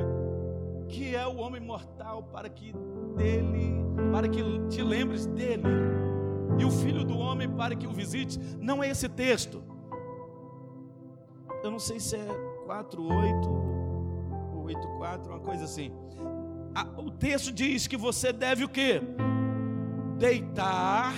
[0.89, 2.73] Que é o homem mortal para que
[3.17, 3.75] dele,
[4.13, 5.63] para que te lembres dele.
[6.59, 8.39] E o filho do homem para que o visite.
[8.61, 9.63] Não é esse texto.
[11.63, 12.29] Eu não sei se é
[12.67, 13.49] 48
[14.55, 15.91] ou 84, uma coisa assim.
[16.97, 19.01] O texto diz que você deve o quê?
[20.19, 21.15] Deitar,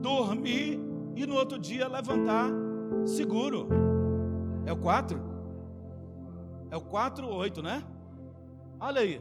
[0.00, 0.80] dormir
[1.14, 2.48] e no outro dia levantar
[3.04, 3.68] seguro.
[4.66, 5.37] É o 4?
[6.70, 7.82] É o 4 ou 8, né?
[8.80, 9.20] Olha aí.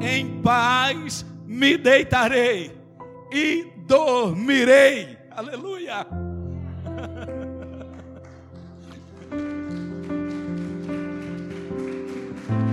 [0.00, 2.72] Em paz me deitarei
[3.32, 5.18] e dormirei.
[5.30, 6.06] Aleluia.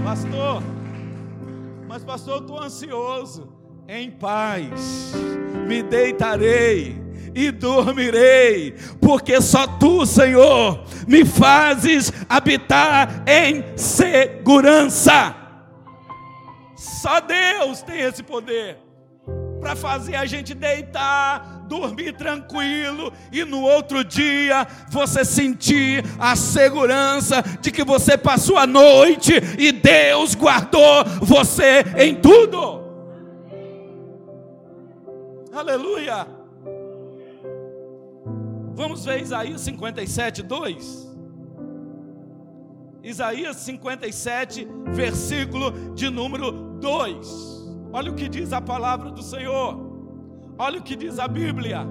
[0.04, 0.62] Pastor,
[1.88, 3.48] mas pastor, eu estou ansioso.
[3.88, 5.14] Em paz
[5.68, 7.03] me deitarei
[7.36, 15.36] e dormirei, porque só tu, Senhor, me fazes habitar em segurança.
[16.76, 18.78] Só Deus tem esse poder
[19.64, 27.42] para fazer a gente deitar, dormir tranquilo e no outro dia você sentir a segurança
[27.62, 32.84] de que você passou a noite e Deus guardou você em tudo.
[35.54, 36.43] Aleluia.
[38.76, 41.14] Vamos ver Isaías 57, 2.
[43.04, 47.54] Isaías 57, versículo de número 2.
[47.92, 49.78] Olha o que diz a palavra do Senhor.
[50.58, 51.86] Olha o que diz a Bíblia.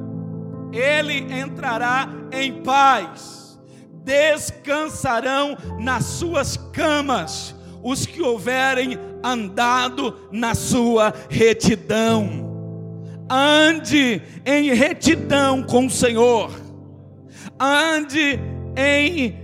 [0.73, 3.61] Ele entrará em paz,
[4.03, 12.51] descansarão nas suas camas os que houverem andado na sua retidão.
[13.31, 16.62] Ande em retidão com o Senhor
[17.63, 18.39] ande
[18.77, 19.37] em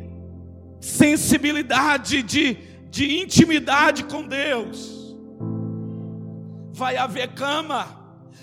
[0.81, 2.57] sensibilidade, de,
[2.90, 5.16] de intimidade com Deus.
[6.72, 7.87] Vai haver cama,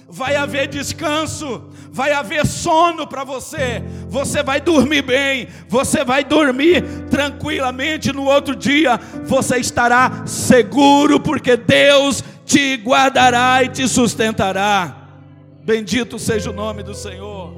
[0.07, 3.81] vai haver descanso, vai haver sono para você.
[4.07, 8.11] Você vai dormir bem, você vai dormir tranquilamente.
[8.11, 15.03] No outro dia, você estará seguro, porque Deus te guardará e te sustentará.
[15.63, 17.53] Bendito seja o nome do Senhor.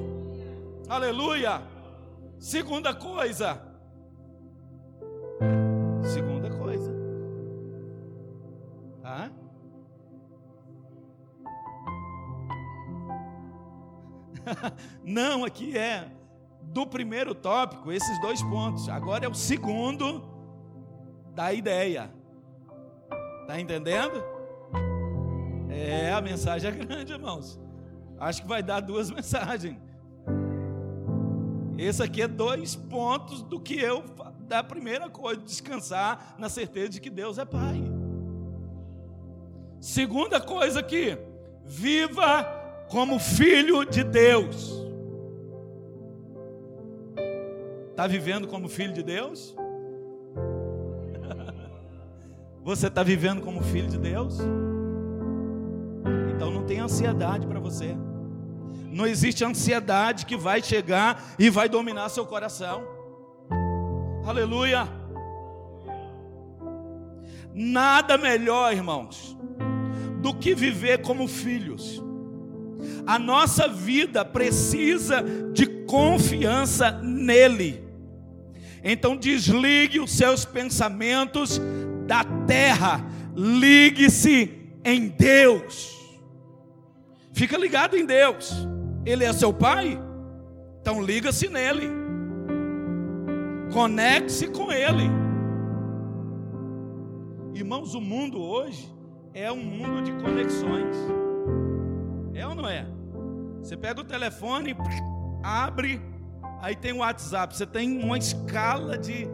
[0.87, 1.76] Aleluia.
[2.39, 3.61] Segunda coisa.
[6.03, 6.91] Segunda coisa.
[9.01, 9.31] Tá?
[15.03, 16.09] Não, aqui é
[16.61, 18.87] do primeiro tópico, esses dois pontos.
[18.89, 20.23] Agora é o segundo
[21.33, 22.11] da ideia.
[23.47, 24.23] Tá entendendo?
[25.69, 27.59] É, a mensagem é grande, irmãos.
[28.19, 29.77] Acho que vai dar duas mensagens.
[31.77, 34.03] Esse aqui é dois pontos do que eu
[34.47, 37.81] da primeira coisa, descansar na certeza de que Deus é Pai.
[39.79, 41.17] Segunda coisa aqui,
[41.65, 42.43] viva
[42.89, 44.73] como filho de Deus.
[47.91, 49.55] Está vivendo como filho de Deus?
[52.63, 54.39] Você está vivendo como filho de Deus?
[56.33, 57.95] Então não tem ansiedade para você.
[58.91, 62.83] Não existe ansiedade que vai chegar e vai dominar seu coração.
[64.25, 64.87] Aleluia.
[67.53, 69.35] Nada melhor, irmãos,
[70.21, 72.03] do que viver como filhos.
[73.05, 75.23] A nossa vida precisa
[75.53, 77.83] de confiança nele.
[78.83, 81.59] Então desligue os seus pensamentos
[82.05, 85.95] da terra, ligue-se em Deus.
[87.33, 88.67] Fica ligado em Deus.
[89.07, 89.97] Ele é seu pai?
[90.81, 91.89] Então liga-se nele.
[93.71, 95.09] Conecte-se com ele.
[97.53, 98.93] Irmãos, o mundo hoje
[99.33, 100.93] é um mundo de conexões.
[102.33, 102.85] É ou não é?
[103.61, 104.75] Você pega o telefone,
[105.41, 106.01] abre,
[106.59, 107.55] aí tem o WhatsApp.
[107.55, 109.25] Você tem uma escala de,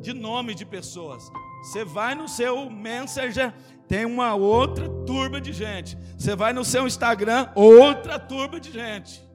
[0.00, 1.30] de nome de pessoas.
[1.62, 3.52] Você vai no seu Messenger,
[3.86, 5.96] tem uma outra turba de gente.
[6.16, 9.28] Você vai no seu Instagram, outra turba de gente.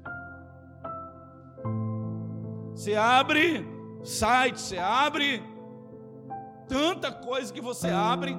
[2.73, 3.65] Você abre
[4.03, 5.41] site, você abre
[6.67, 8.35] tanta coisa que você abre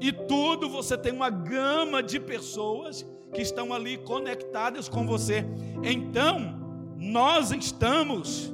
[0.00, 5.44] e tudo você tem uma gama de pessoas que estão ali conectadas com você.
[5.82, 6.60] Então,
[6.96, 8.52] nós estamos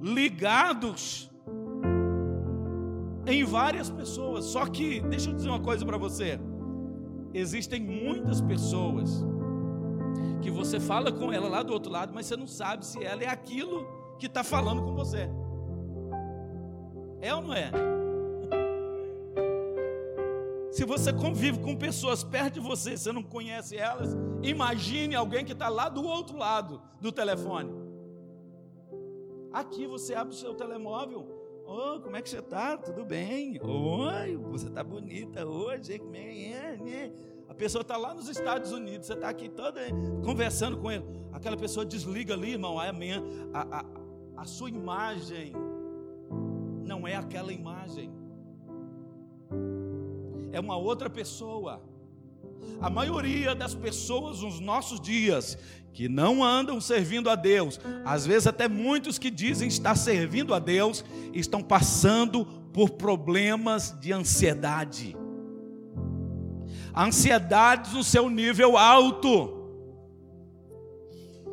[0.00, 1.30] ligados
[3.26, 4.46] em várias pessoas.
[4.46, 6.38] Só que, deixa eu dizer uma coisa para você:
[7.32, 9.24] existem muitas pessoas
[10.40, 13.22] que você fala com ela lá do outro lado, mas você não sabe se ela
[13.22, 13.86] é aquilo
[14.18, 15.28] que está falando com você.
[17.20, 17.70] É ou não é?
[20.72, 25.52] Se você convive com pessoas perto de você, você não conhece elas, imagine alguém que
[25.52, 27.70] está lá do outro lado do telefone.
[29.52, 31.31] Aqui você abre o seu telemóvel.
[31.74, 32.76] Oh, como é que você está?
[32.76, 33.58] Tudo bem?
[33.62, 35.98] Oi, você está bonita hoje.
[35.98, 36.76] Como é?
[36.76, 37.10] Né?
[37.48, 39.80] A pessoa está lá nos Estados Unidos, você está aqui toda
[40.22, 41.02] conversando com ele.
[41.32, 42.78] Aquela pessoa desliga ali, irmão.
[42.78, 43.22] Aí amanhã
[43.54, 43.84] a, a,
[44.42, 45.54] a sua imagem
[46.84, 48.12] não é aquela imagem
[50.52, 51.82] é uma outra pessoa.
[52.82, 55.56] A maioria das pessoas nos nossos dias
[55.92, 60.58] que não andam servindo a Deus, às vezes até muitos que dizem estar servindo a
[60.58, 65.16] Deus, estão passando por problemas de ansiedade.
[66.96, 69.60] Ansiedade no seu nível alto.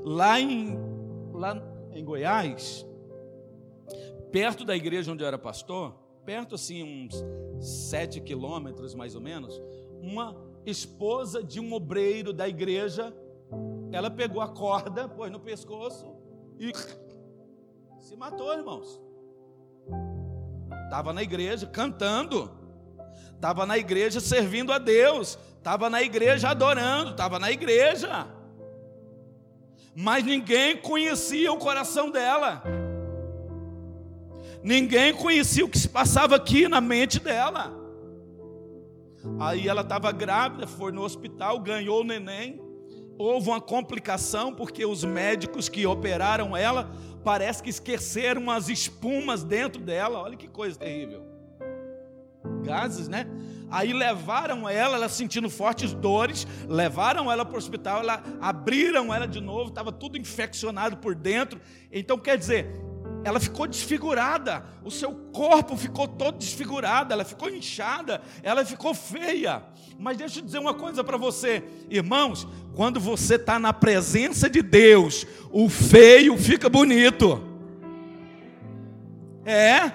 [0.04, 0.78] Lá em,
[1.34, 1.62] lá
[1.92, 2.86] em Goiás,
[4.32, 5.94] perto da igreja onde eu era pastor,
[6.26, 7.24] perto assim, uns
[7.90, 9.62] sete quilômetros mais ou menos,
[10.02, 10.36] uma
[10.66, 13.14] esposa de um obreiro da igreja,
[13.92, 16.06] ela pegou a corda, pôs no pescoço
[16.60, 16.72] e
[18.00, 19.02] se matou, irmãos.
[20.86, 22.52] Estava na igreja cantando,
[23.36, 28.28] estava na igreja servindo a Deus, estava na igreja adorando, estava na igreja,
[29.96, 32.64] mas ninguém conhecia o coração dela.
[34.64, 37.74] Ninguém conhecia o que se passava aqui na mente dela.
[39.40, 42.69] Aí ela estava grávida, foi no hospital, ganhou o neném.
[43.20, 46.90] Houve uma complicação porque os médicos que operaram ela
[47.22, 50.20] parece que esqueceram as espumas dentro dela.
[50.20, 51.28] Olha que coisa terrível.
[52.64, 53.28] Gases, né?
[53.70, 59.28] Aí levaram ela, ela sentindo fortes dores, levaram ela para o hospital, ela, abriram ela
[59.28, 61.60] de novo, estava tudo infeccionado por dentro.
[61.92, 62.72] Então, quer dizer,
[63.24, 69.64] ela ficou desfigurada, o seu corpo ficou todo desfigurado, ela ficou inchada, ela ficou feia.
[69.98, 74.62] Mas deixa eu dizer uma coisa para você, irmãos: quando você está na presença de
[74.62, 77.44] Deus, o feio fica bonito.
[79.46, 79.92] É?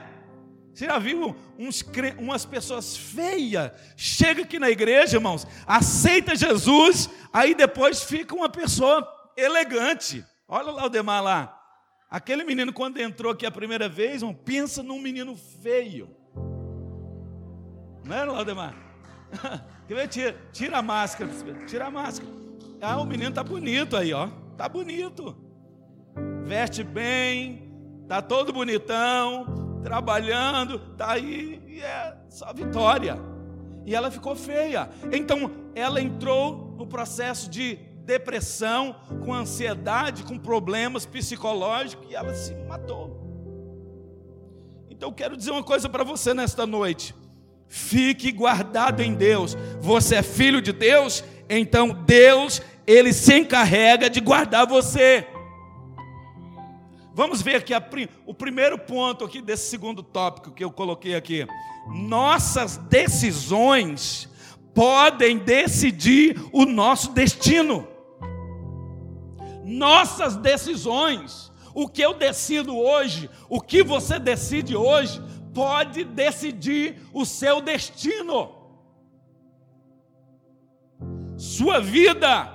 [0.75, 1.85] Você já viu uns,
[2.19, 3.71] umas pessoas feias?
[3.97, 9.07] Chega aqui na igreja, irmãos, aceita Jesus, aí depois fica uma pessoa
[9.37, 10.25] elegante.
[10.49, 11.54] Olha lá o demais lá.
[12.15, 16.09] Aquele menino, quando entrou aqui a primeira vez, irmão, pensa num menino feio.
[18.05, 18.73] Não era, Laudemar?
[20.09, 21.29] Tira, tira a máscara.
[21.67, 22.31] Tira a máscara.
[22.81, 24.29] Ah, o menino tá bonito aí, ó.
[24.57, 25.37] Tá bonito.
[26.45, 27.69] Veste bem,
[28.07, 33.19] tá todo bonitão, trabalhando, tá aí e é só vitória.
[33.85, 34.89] E ela ficou feia.
[35.11, 38.95] Então, ela entrou no processo de depressão,
[39.25, 43.25] com ansiedade, com problemas psicológicos e ela se matou.
[44.91, 47.15] Então eu quero dizer uma coisa para você nesta noite.
[47.67, 49.57] Fique guardado em Deus.
[49.81, 55.27] Você é filho de Deus, então Deus, ele se encarrega de guardar você.
[57.15, 57.83] Vamos ver aqui a,
[58.27, 61.47] o primeiro ponto aqui desse segundo tópico que eu coloquei aqui.
[61.89, 64.29] Nossas decisões
[64.75, 67.94] podem decidir o nosso destino
[69.65, 75.21] nossas decisões, o que eu decido hoje, o que você decide hoje,
[75.53, 78.53] pode decidir o seu destino.
[81.37, 82.53] Sua vida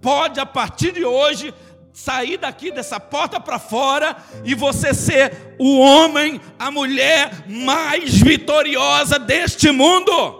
[0.00, 1.52] pode, a partir de hoje,
[1.92, 9.18] sair daqui dessa porta para fora e você ser o homem, a mulher mais vitoriosa
[9.18, 10.38] deste mundo.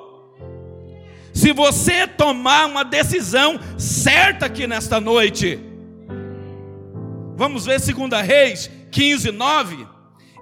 [1.33, 5.70] Se você tomar uma decisão certa aqui nesta noite,
[7.41, 9.87] Vamos ver 2 Reis 15, 9.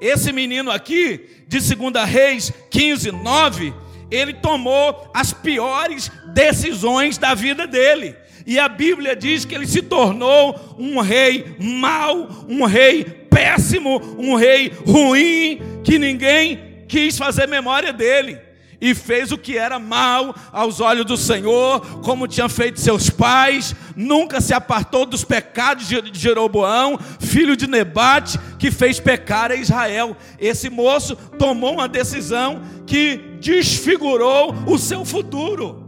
[0.00, 3.72] Esse menino aqui, de 2 Reis 15, 9,
[4.10, 8.16] ele tomou as piores decisões da vida dele.
[8.44, 14.34] E a Bíblia diz que ele se tornou um rei mau, um rei péssimo, um
[14.34, 18.47] rei ruim, que ninguém quis fazer memória dele
[18.80, 23.74] e fez o que era mal aos olhos do Senhor, como tinha feito seus pais,
[23.96, 30.16] nunca se apartou dos pecados de Jeroboão, filho de Nebate, que fez pecar a Israel.
[30.38, 35.84] Esse moço tomou uma decisão que desfigurou o seu futuro,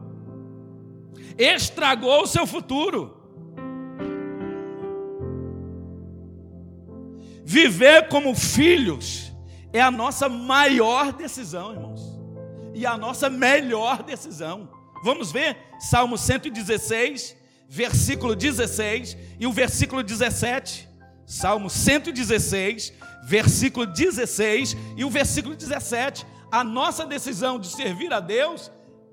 [1.38, 3.16] estragou o seu futuro.
[7.44, 9.32] Viver como filhos
[9.72, 12.09] é a nossa maior decisão, irmãos
[12.74, 14.68] e a nossa melhor decisão.
[15.02, 17.36] Vamos ver Salmo 116,
[17.68, 20.88] versículo 16 e o versículo 17.
[21.24, 22.92] Salmo 116,
[23.24, 26.26] versículo 16 e o versículo 17.
[26.50, 28.70] A nossa decisão de servir a Deus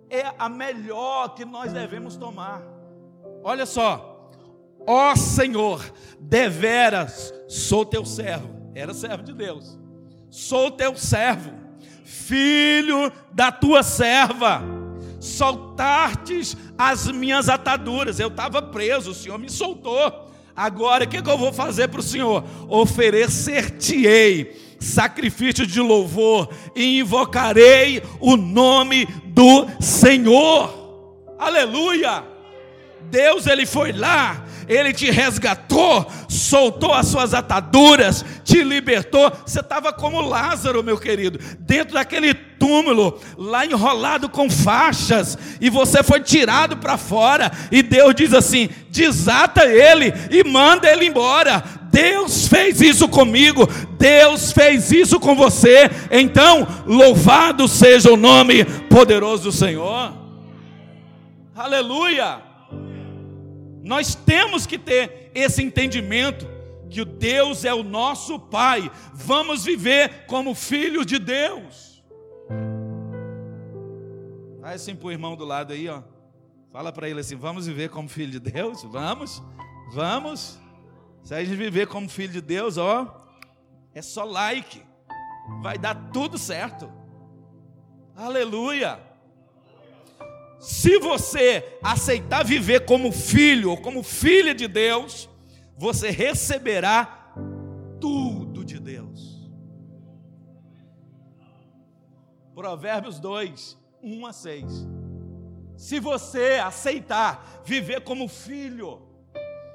[0.10, 2.64] é a melhor que nós devemos tomar.
[3.44, 4.32] Olha só,
[4.86, 5.84] ó Senhor,
[6.20, 9.78] deveras sou teu servo, era servo de Deus,
[10.30, 11.52] sou teu servo,
[12.08, 14.64] filho da tua serva,
[15.20, 20.32] soltartes as minhas ataduras, eu estava preso, o Senhor me soltou.
[20.56, 22.44] Agora, o que, que eu vou fazer para o Senhor?
[22.68, 31.26] Oferecer-te-ei sacrifício de louvor e invocarei o nome do Senhor.
[31.38, 32.24] Aleluia!
[33.02, 39.32] Deus ele foi lá, ele te resgatou, soltou as suas ataduras, te libertou.
[39.46, 46.04] Você estava como Lázaro, meu querido, dentro daquele túmulo, lá enrolado com faixas, e você
[46.04, 51.64] foi tirado para fora, e Deus diz assim: desata ele e manda ele embora.
[51.90, 55.90] Deus fez isso comigo, Deus fez isso com você.
[56.12, 60.14] Então, louvado seja o nome poderoso do Senhor.
[61.56, 62.47] Aleluia.
[63.88, 66.46] Nós temos que ter esse entendimento
[66.90, 68.92] que o Deus é o nosso Pai.
[69.14, 72.04] Vamos viver como filhos de Deus.
[74.60, 76.04] Vai assim para o irmão do lado aí, ó.
[76.70, 78.84] Fala para ele assim: vamos viver como filho de Deus?
[78.84, 79.42] Vamos,
[79.94, 80.60] vamos.
[81.24, 83.26] Se a gente viver como filho de Deus, ó,
[83.94, 84.84] é só like.
[85.62, 86.92] Vai dar tudo certo.
[88.14, 89.00] Aleluia.
[90.60, 95.30] Se você aceitar viver como filho ou como filha de Deus,
[95.78, 97.34] você receberá
[98.00, 99.52] tudo de Deus.
[102.56, 104.88] Provérbios 2, 1 a 6.
[105.76, 109.04] Se você aceitar viver como filho,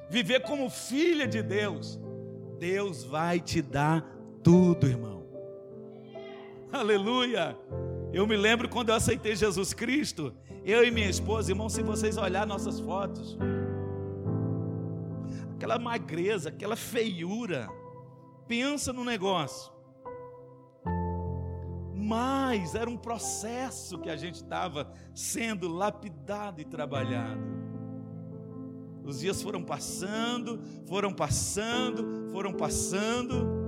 [0.09, 1.97] viver como filha de Deus,
[2.59, 4.05] Deus vai te dar
[4.43, 5.25] tudo, irmão.
[6.73, 7.57] Aleluia.
[8.11, 10.35] Eu me lembro quando eu aceitei Jesus Cristo,
[10.65, 13.37] eu e minha esposa, irmão, se vocês olharem nossas fotos,
[15.55, 17.67] aquela magreza, aquela feiura,
[18.47, 19.73] pensa no negócio.
[21.93, 27.41] Mas era um processo que a gente estava sendo lapidado e trabalhado.
[29.03, 33.61] Os dias foram passando, foram passando, foram passando.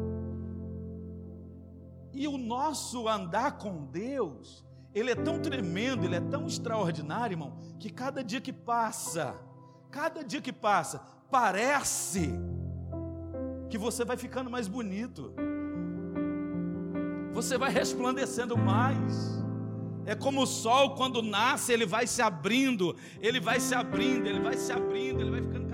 [2.14, 4.66] E o nosso andar com Deus
[4.96, 9.36] ele é tão tremendo, ele é tão extraordinário, irmão, que cada dia que passa,
[9.92, 12.34] cada dia que passa, parece
[13.70, 15.34] que você vai ficando mais bonito,
[17.34, 19.36] você vai resplandecendo mais.
[20.06, 24.40] É como o sol quando nasce, ele vai se abrindo, ele vai se abrindo, ele
[24.40, 25.65] vai se abrindo, ele vai ficando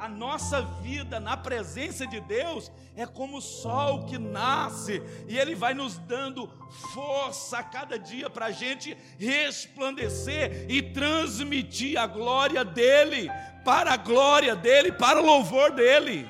[0.00, 5.54] A nossa vida na presença de Deus é como o sol que nasce e ele
[5.54, 6.50] vai nos dando
[6.94, 13.28] força a cada dia para a gente resplandecer e transmitir a glória dele,
[13.62, 16.26] para a glória dele, para o louvor dele.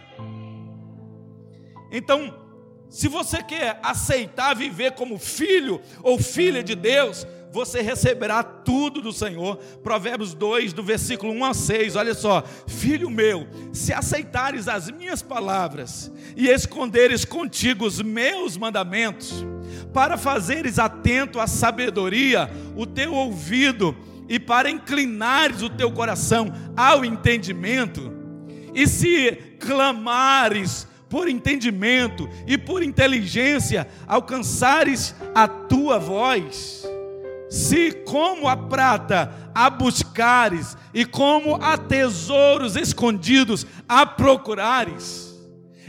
[1.93, 2.37] Então,
[2.89, 9.13] se você quer aceitar viver como filho ou filha de Deus, você receberá tudo do
[9.13, 9.57] Senhor.
[9.83, 15.23] Provérbios 2, do versículo 1 a 6, olha só: Filho meu, se aceitares as minhas
[15.23, 19.45] palavras e esconderes contigo os meus mandamentos,
[19.93, 23.97] para fazeres atento à sabedoria o teu ouvido
[24.29, 28.13] e para inclinares o teu coração ao entendimento,
[28.73, 36.80] e se clamares por entendimento e por inteligência alcançares a tua voz,
[37.51, 45.37] se como a prata a buscares e como a tesouros escondidos a procurares,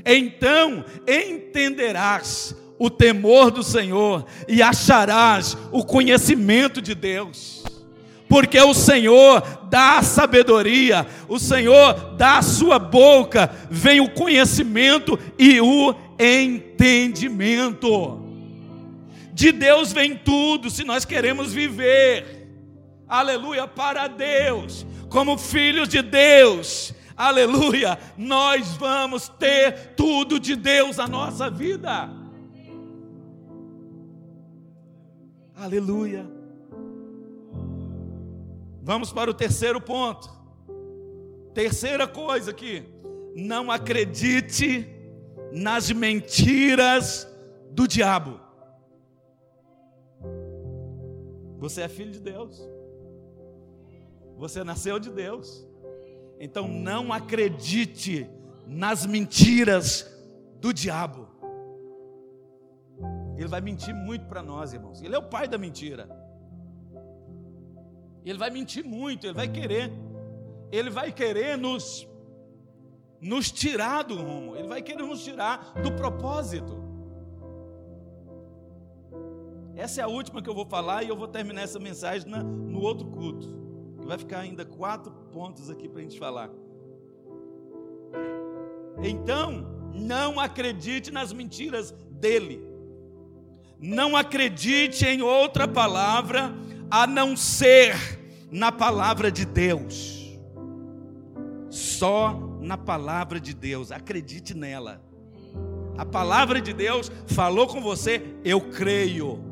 [0.03, 7.63] então entenderás o temor do Senhor e acharás o conhecimento de Deus.
[8.27, 15.19] Porque o Senhor dá a sabedoria, o Senhor dá a sua boca, vem o conhecimento
[15.37, 18.20] e o entendimento.
[19.41, 22.47] De Deus vem tudo, se nós queremos viver,
[23.07, 31.07] aleluia, para Deus, como filhos de Deus, aleluia, nós vamos ter tudo de Deus na
[31.07, 32.07] nossa vida,
[35.55, 36.29] aleluia.
[38.83, 40.29] Vamos para o terceiro ponto,
[41.51, 42.83] terceira coisa aqui,
[43.35, 44.87] não acredite
[45.51, 47.27] nas mentiras
[47.71, 48.50] do diabo.
[51.61, 52.59] Você é filho de Deus.
[54.35, 55.63] Você nasceu de Deus.
[56.39, 58.27] Então não acredite
[58.65, 60.11] nas mentiras
[60.59, 61.29] do diabo.
[63.37, 65.03] Ele vai mentir muito para nós, irmãos.
[65.03, 66.09] Ele é o pai da mentira.
[68.25, 69.91] Ele vai mentir muito, ele vai querer.
[70.71, 72.07] Ele vai querer nos
[73.19, 76.90] nos tirar do rumo, ele vai querer nos tirar do propósito.
[79.75, 82.43] Essa é a última que eu vou falar e eu vou terminar essa mensagem na,
[82.43, 83.47] no outro culto.
[84.05, 86.49] Vai ficar ainda quatro pontos aqui para a gente falar.
[89.01, 92.61] Então, não acredite nas mentiras dele.
[93.79, 96.53] Não acredite em outra palavra
[96.89, 97.95] a não ser
[98.51, 100.37] na palavra de Deus.
[101.69, 105.01] Só na palavra de Deus, acredite nela.
[105.97, 109.50] A palavra de Deus falou com você, eu creio.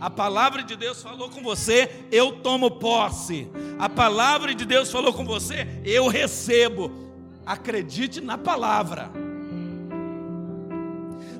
[0.00, 3.48] A palavra de Deus falou com você, eu tomo posse.
[3.78, 6.90] A palavra de Deus falou com você, eu recebo.
[7.44, 9.10] Acredite na palavra.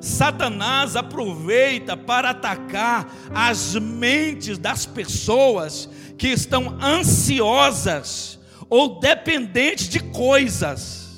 [0.00, 8.38] Satanás aproveita para atacar as mentes das pessoas que estão ansiosas
[8.68, 11.09] ou dependentes de coisas.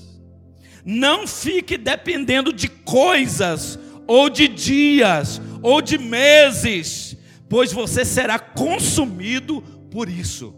[0.85, 7.10] Não fique dependendo de coisas, ou de dias, ou de meses,
[7.51, 10.55] pois você será consumido por isso.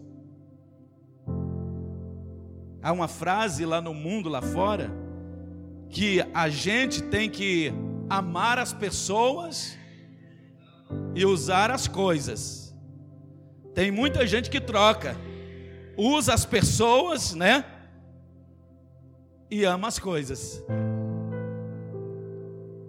[2.82, 4.92] Há uma frase lá no mundo, lá fora,
[5.88, 7.72] que a gente tem que
[8.10, 9.78] amar as pessoas
[11.14, 12.76] e usar as coisas.
[13.74, 15.16] Tem muita gente que troca,
[15.96, 17.64] usa as pessoas, né?
[19.50, 20.62] E ama as coisas.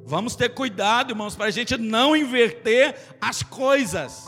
[0.05, 4.25] Vamos ter cuidado, irmãos, para a gente não inverter as coisas.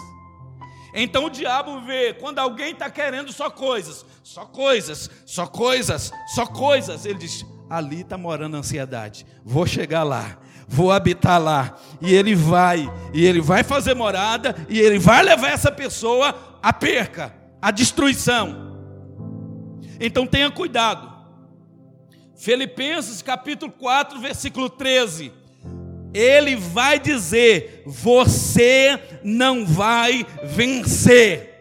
[0.93, 6.45] Então o diabo vê quando alguém está querendo só coisas, só coisas, só coisas, só
[6.45, 7.05] coisas.
[7.05, 9.25] Ele diz: ali está morando a ansiedade.
[9.43, 11.75] Vou chegar lá, vou habitar lá.
[12.01, 16.71] E ele vai, e ele vai fazer morada, e ele vai levar essa pessoa à
[16.71, 18.73] perca, à destruição.
[19.99, 21.13] Então tenha cuidado.
[22.37, 25.44] Filipenses capítulo 4, versículo 13.
[26.15, 31.53] Ele vai dizer: Você não vai vencer.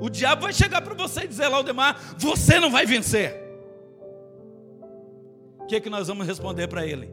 [0.00, 3.34] O diabo vai chegar para você e dizer, Laudemar, você não vai vencer.
[5.58, 7.10] O que, é que nós vamos responder para ele?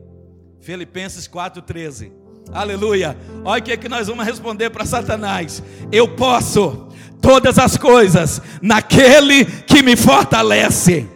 [0.62, 2.12] Filipenses 4,13.
[2.52, 3.18] Aleluia.
[3.44, 5.64] Olha o que, é que nós vamos responder para Satanás.
[5.92, 6.90] Eu posso
[7.22, 11.08] todas as coisas naquele que me fortalece.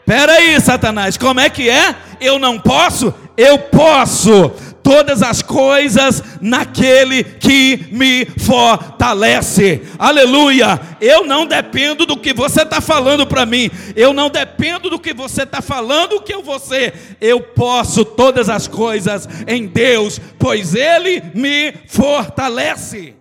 [0.00, 1.94] Espera aí, Satanás, como é que é?
[2.20, 3.14] Eu não posso?
[3.36, 4.50] Eu posso
[4.90, 9.82] todas as coisas naquele que me fortalece.
[9.96, 10.80] Aleluia!
[11.00, 15.14] Eu não dependo do que você está falando para mim, eu não dependo do que
[15.14, 17.16] você está falando que eu vou ser.
[17.20, 23.14] Eu posso todas as coisas em Deus, pois Ele me fortalece.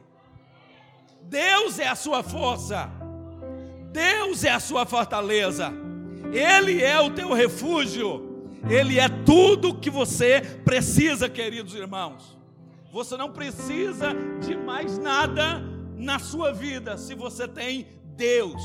[1.21, 2.89] Deus é a sua força,
[3.93, 5.71] Deus é a sua fortaleza,
[6.33, 8.28] Ele é o teu refúgio.
[8.67, 12.37] Ele é tudo que você precisa, queridos irmãos.
[12.91, 15.61] Você não precisa de mais nada
[15.95, 18.61] na sua vida se você tem Deus.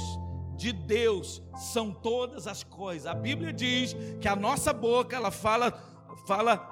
[0.56, 3.06] De Deus são todas as coisas.
[3.06, 5.72] A Bíblia diz que a nossa boca, ela fala,
[6.26, 6.68] fala,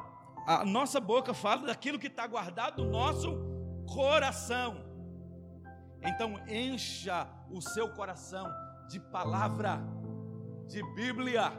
[0.47, 3.39] a nossa boca fala daquilo que está guardado no nosso
[3.87, 4.85] coração.
[6.03, 8.49] Então encha o seu coração
[8.89, 9.81] de palavra,
[10.67, 11.53] de Bíblia,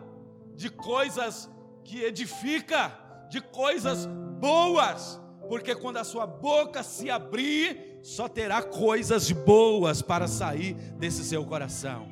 [0.56, 1.50] de coisas
[1.84, 4.06] que edifica, de coisas
[4.40, 11.24] boas, porque quando a sua boca se abrir, só terá coisas boas para sair desse
[11.24, 12.08] seu coração.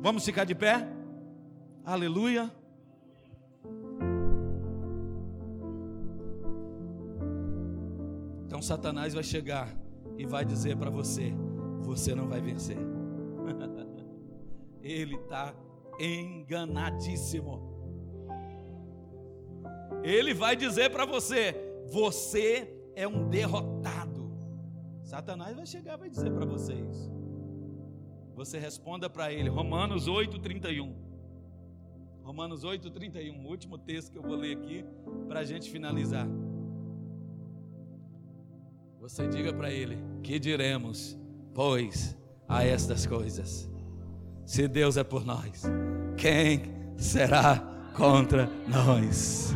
[0.00, 0.88] Vamos ficar de pé?
[1.84, 2.50] Aleluia.
[8.46, 9.68] Então Satanás vai chegar
[10.16, 11.34] e vai dizer para você:
[11.80, 12.78] você não vai vencer.
[14.80, 15.52] Ele está
[15.98, 17.75] enganadíssimo
[20.06, 21.54] ele vai dizer para você:
[21.86, 24.30] você é um derrotado.
[25.02, 27.12] Satanás vai chegar e vai dizer para você isso.
[28.34, 30.94] Você responda para ele, Romanos 8, 31.
[32.22, 34.84] Romanos 8, 31, o último texto que eu vou ler aqui
[35.28, 36.26] para a gente finalizar.
[39.00, 41.16] Você diga para ele: Que diremos,
[41.54, 42.16] pois,
[42.48, 43.70] a estas coisas?
[44.44, 45.64] Se Deus é por nós,
[46.16, 46.62] quem
[46.96, 47.58] será
[47.96, 49.54] contra nós?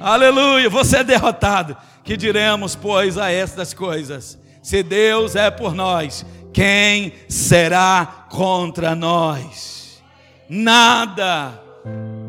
[0.00, 1.76] Aleluia, você é derrotado.
[2.02, 4.38] Que diremos, pois, a estas coisas?
[4.62, 6.24] Se Deus é por nós,
[6.54, 10.02] quem será contra nós?
[10.48, 11.62] Nada,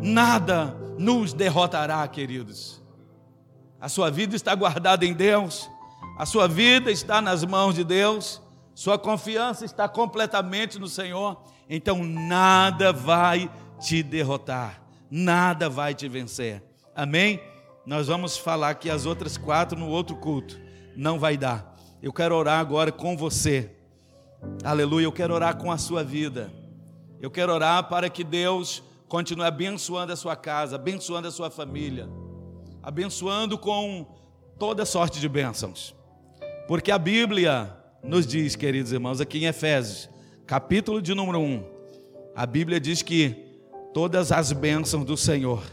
[0.01, 2.82] nada nos derrotará, queridos.
[3.80, 5.69] A sua vida está guardada em Deus,
[6.19, 8.41] a sua vida está nas mãos de Deus,
[8.76, 13.49] sua confiança está completamente no Senhor, então nada vai
[13.80, 16.61] te derrotar, nada vai te vencer.
[16.95, 17.51] Amém?
[17.86, 20.59] Nós vamos falar aqui as outras quatro no outro culto.
[20.95, 21.75] Não vai dar.
[22.01, 23.71] Eu quero orar agora com você.
[24.63, 25.05] Aleluia.
[25.05, 26.51] Eu quero orar com a sua vida.
[27.19, 32.07] Eu quero orar para que Deus continue abençoando a sua casa, abençoando a sua família,
[32.84, 34.05] abençoando com
[34.59, 35.95] toda sorte de bênçãos.
[36.67, 40.07] Porque a Bíblia nos diz, queridos irmãos, aqui em Efésios,
[40.45, 41.63] capítulo de número 1,
[42.36, 43.36] a Bíblia diz que
[43.93, 45.63] todas as bênçãos do Senhor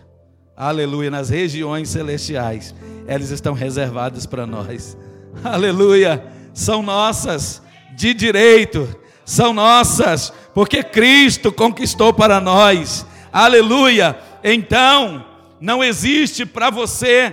[0.58, 2.74] aleluia, nas regiões celestiais,
[3.06, 4.98] elas estão reservadas para nós,
[5.44, 7.62] aleluia, são nossas
[7.94, 8.88] de direito,
[9.24, 14.18] são nossas, porque Cristo conquistou para nós, aleluia.
[14.42, 15.24] Então,
[15.60, 17.32] não existe para você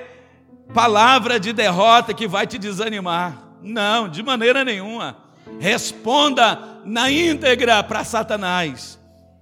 [0.71, 5.17] palavra de derrota que vai te desanimar, não, de maneira nenhuma.
[5.59, 8.99] Responda na íntegra para Satanás.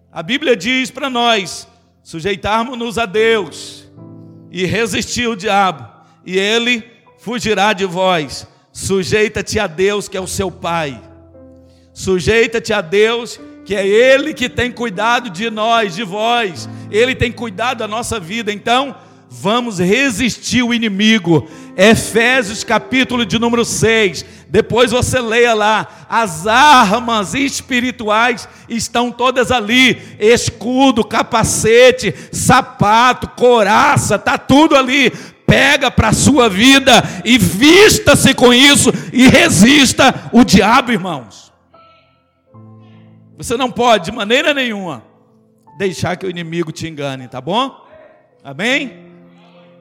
[0.10, 1.68] A Bíblia diz para nós
[2.04, 3.90] sujeitarmos-nos a Deus
[4.52, 5.88] e resistir o diabo,
[6.26, 6.84] e ele
[7.18, 8.46] fugirá de vós.
[8.72, 11.02] Sujeita-te a Deus, que é o seu Pai.
[11.94, 16.68] Sujeita-te a Deus, que é Ele que tem cuidado de nós, de vós.
[16.92, 18.52] Ele tem cuidado da nossa vida.
[18.52, 18.96] Então,
[19.30, 21.48] vamos resistir o inimigo.
[21.78, 24.26] Efésios capítulo de número 6.
[24.54, 34.38] Depois você leia lá, as armas espirituais estão todas ali: escudo, capacete, sapato, coraça, tá
[34.38, 35.10] tudo ali.
[35.48, 41.52] Pega para a sua vida e vista-se com isso e resista o diabo, irmãos.
[43.36, 45.04] Você não pode de maneira nenhuma
[45.80, 47.88] deixar que o inimigo te engane, tá bom?
[48.44, 49.03] Amém?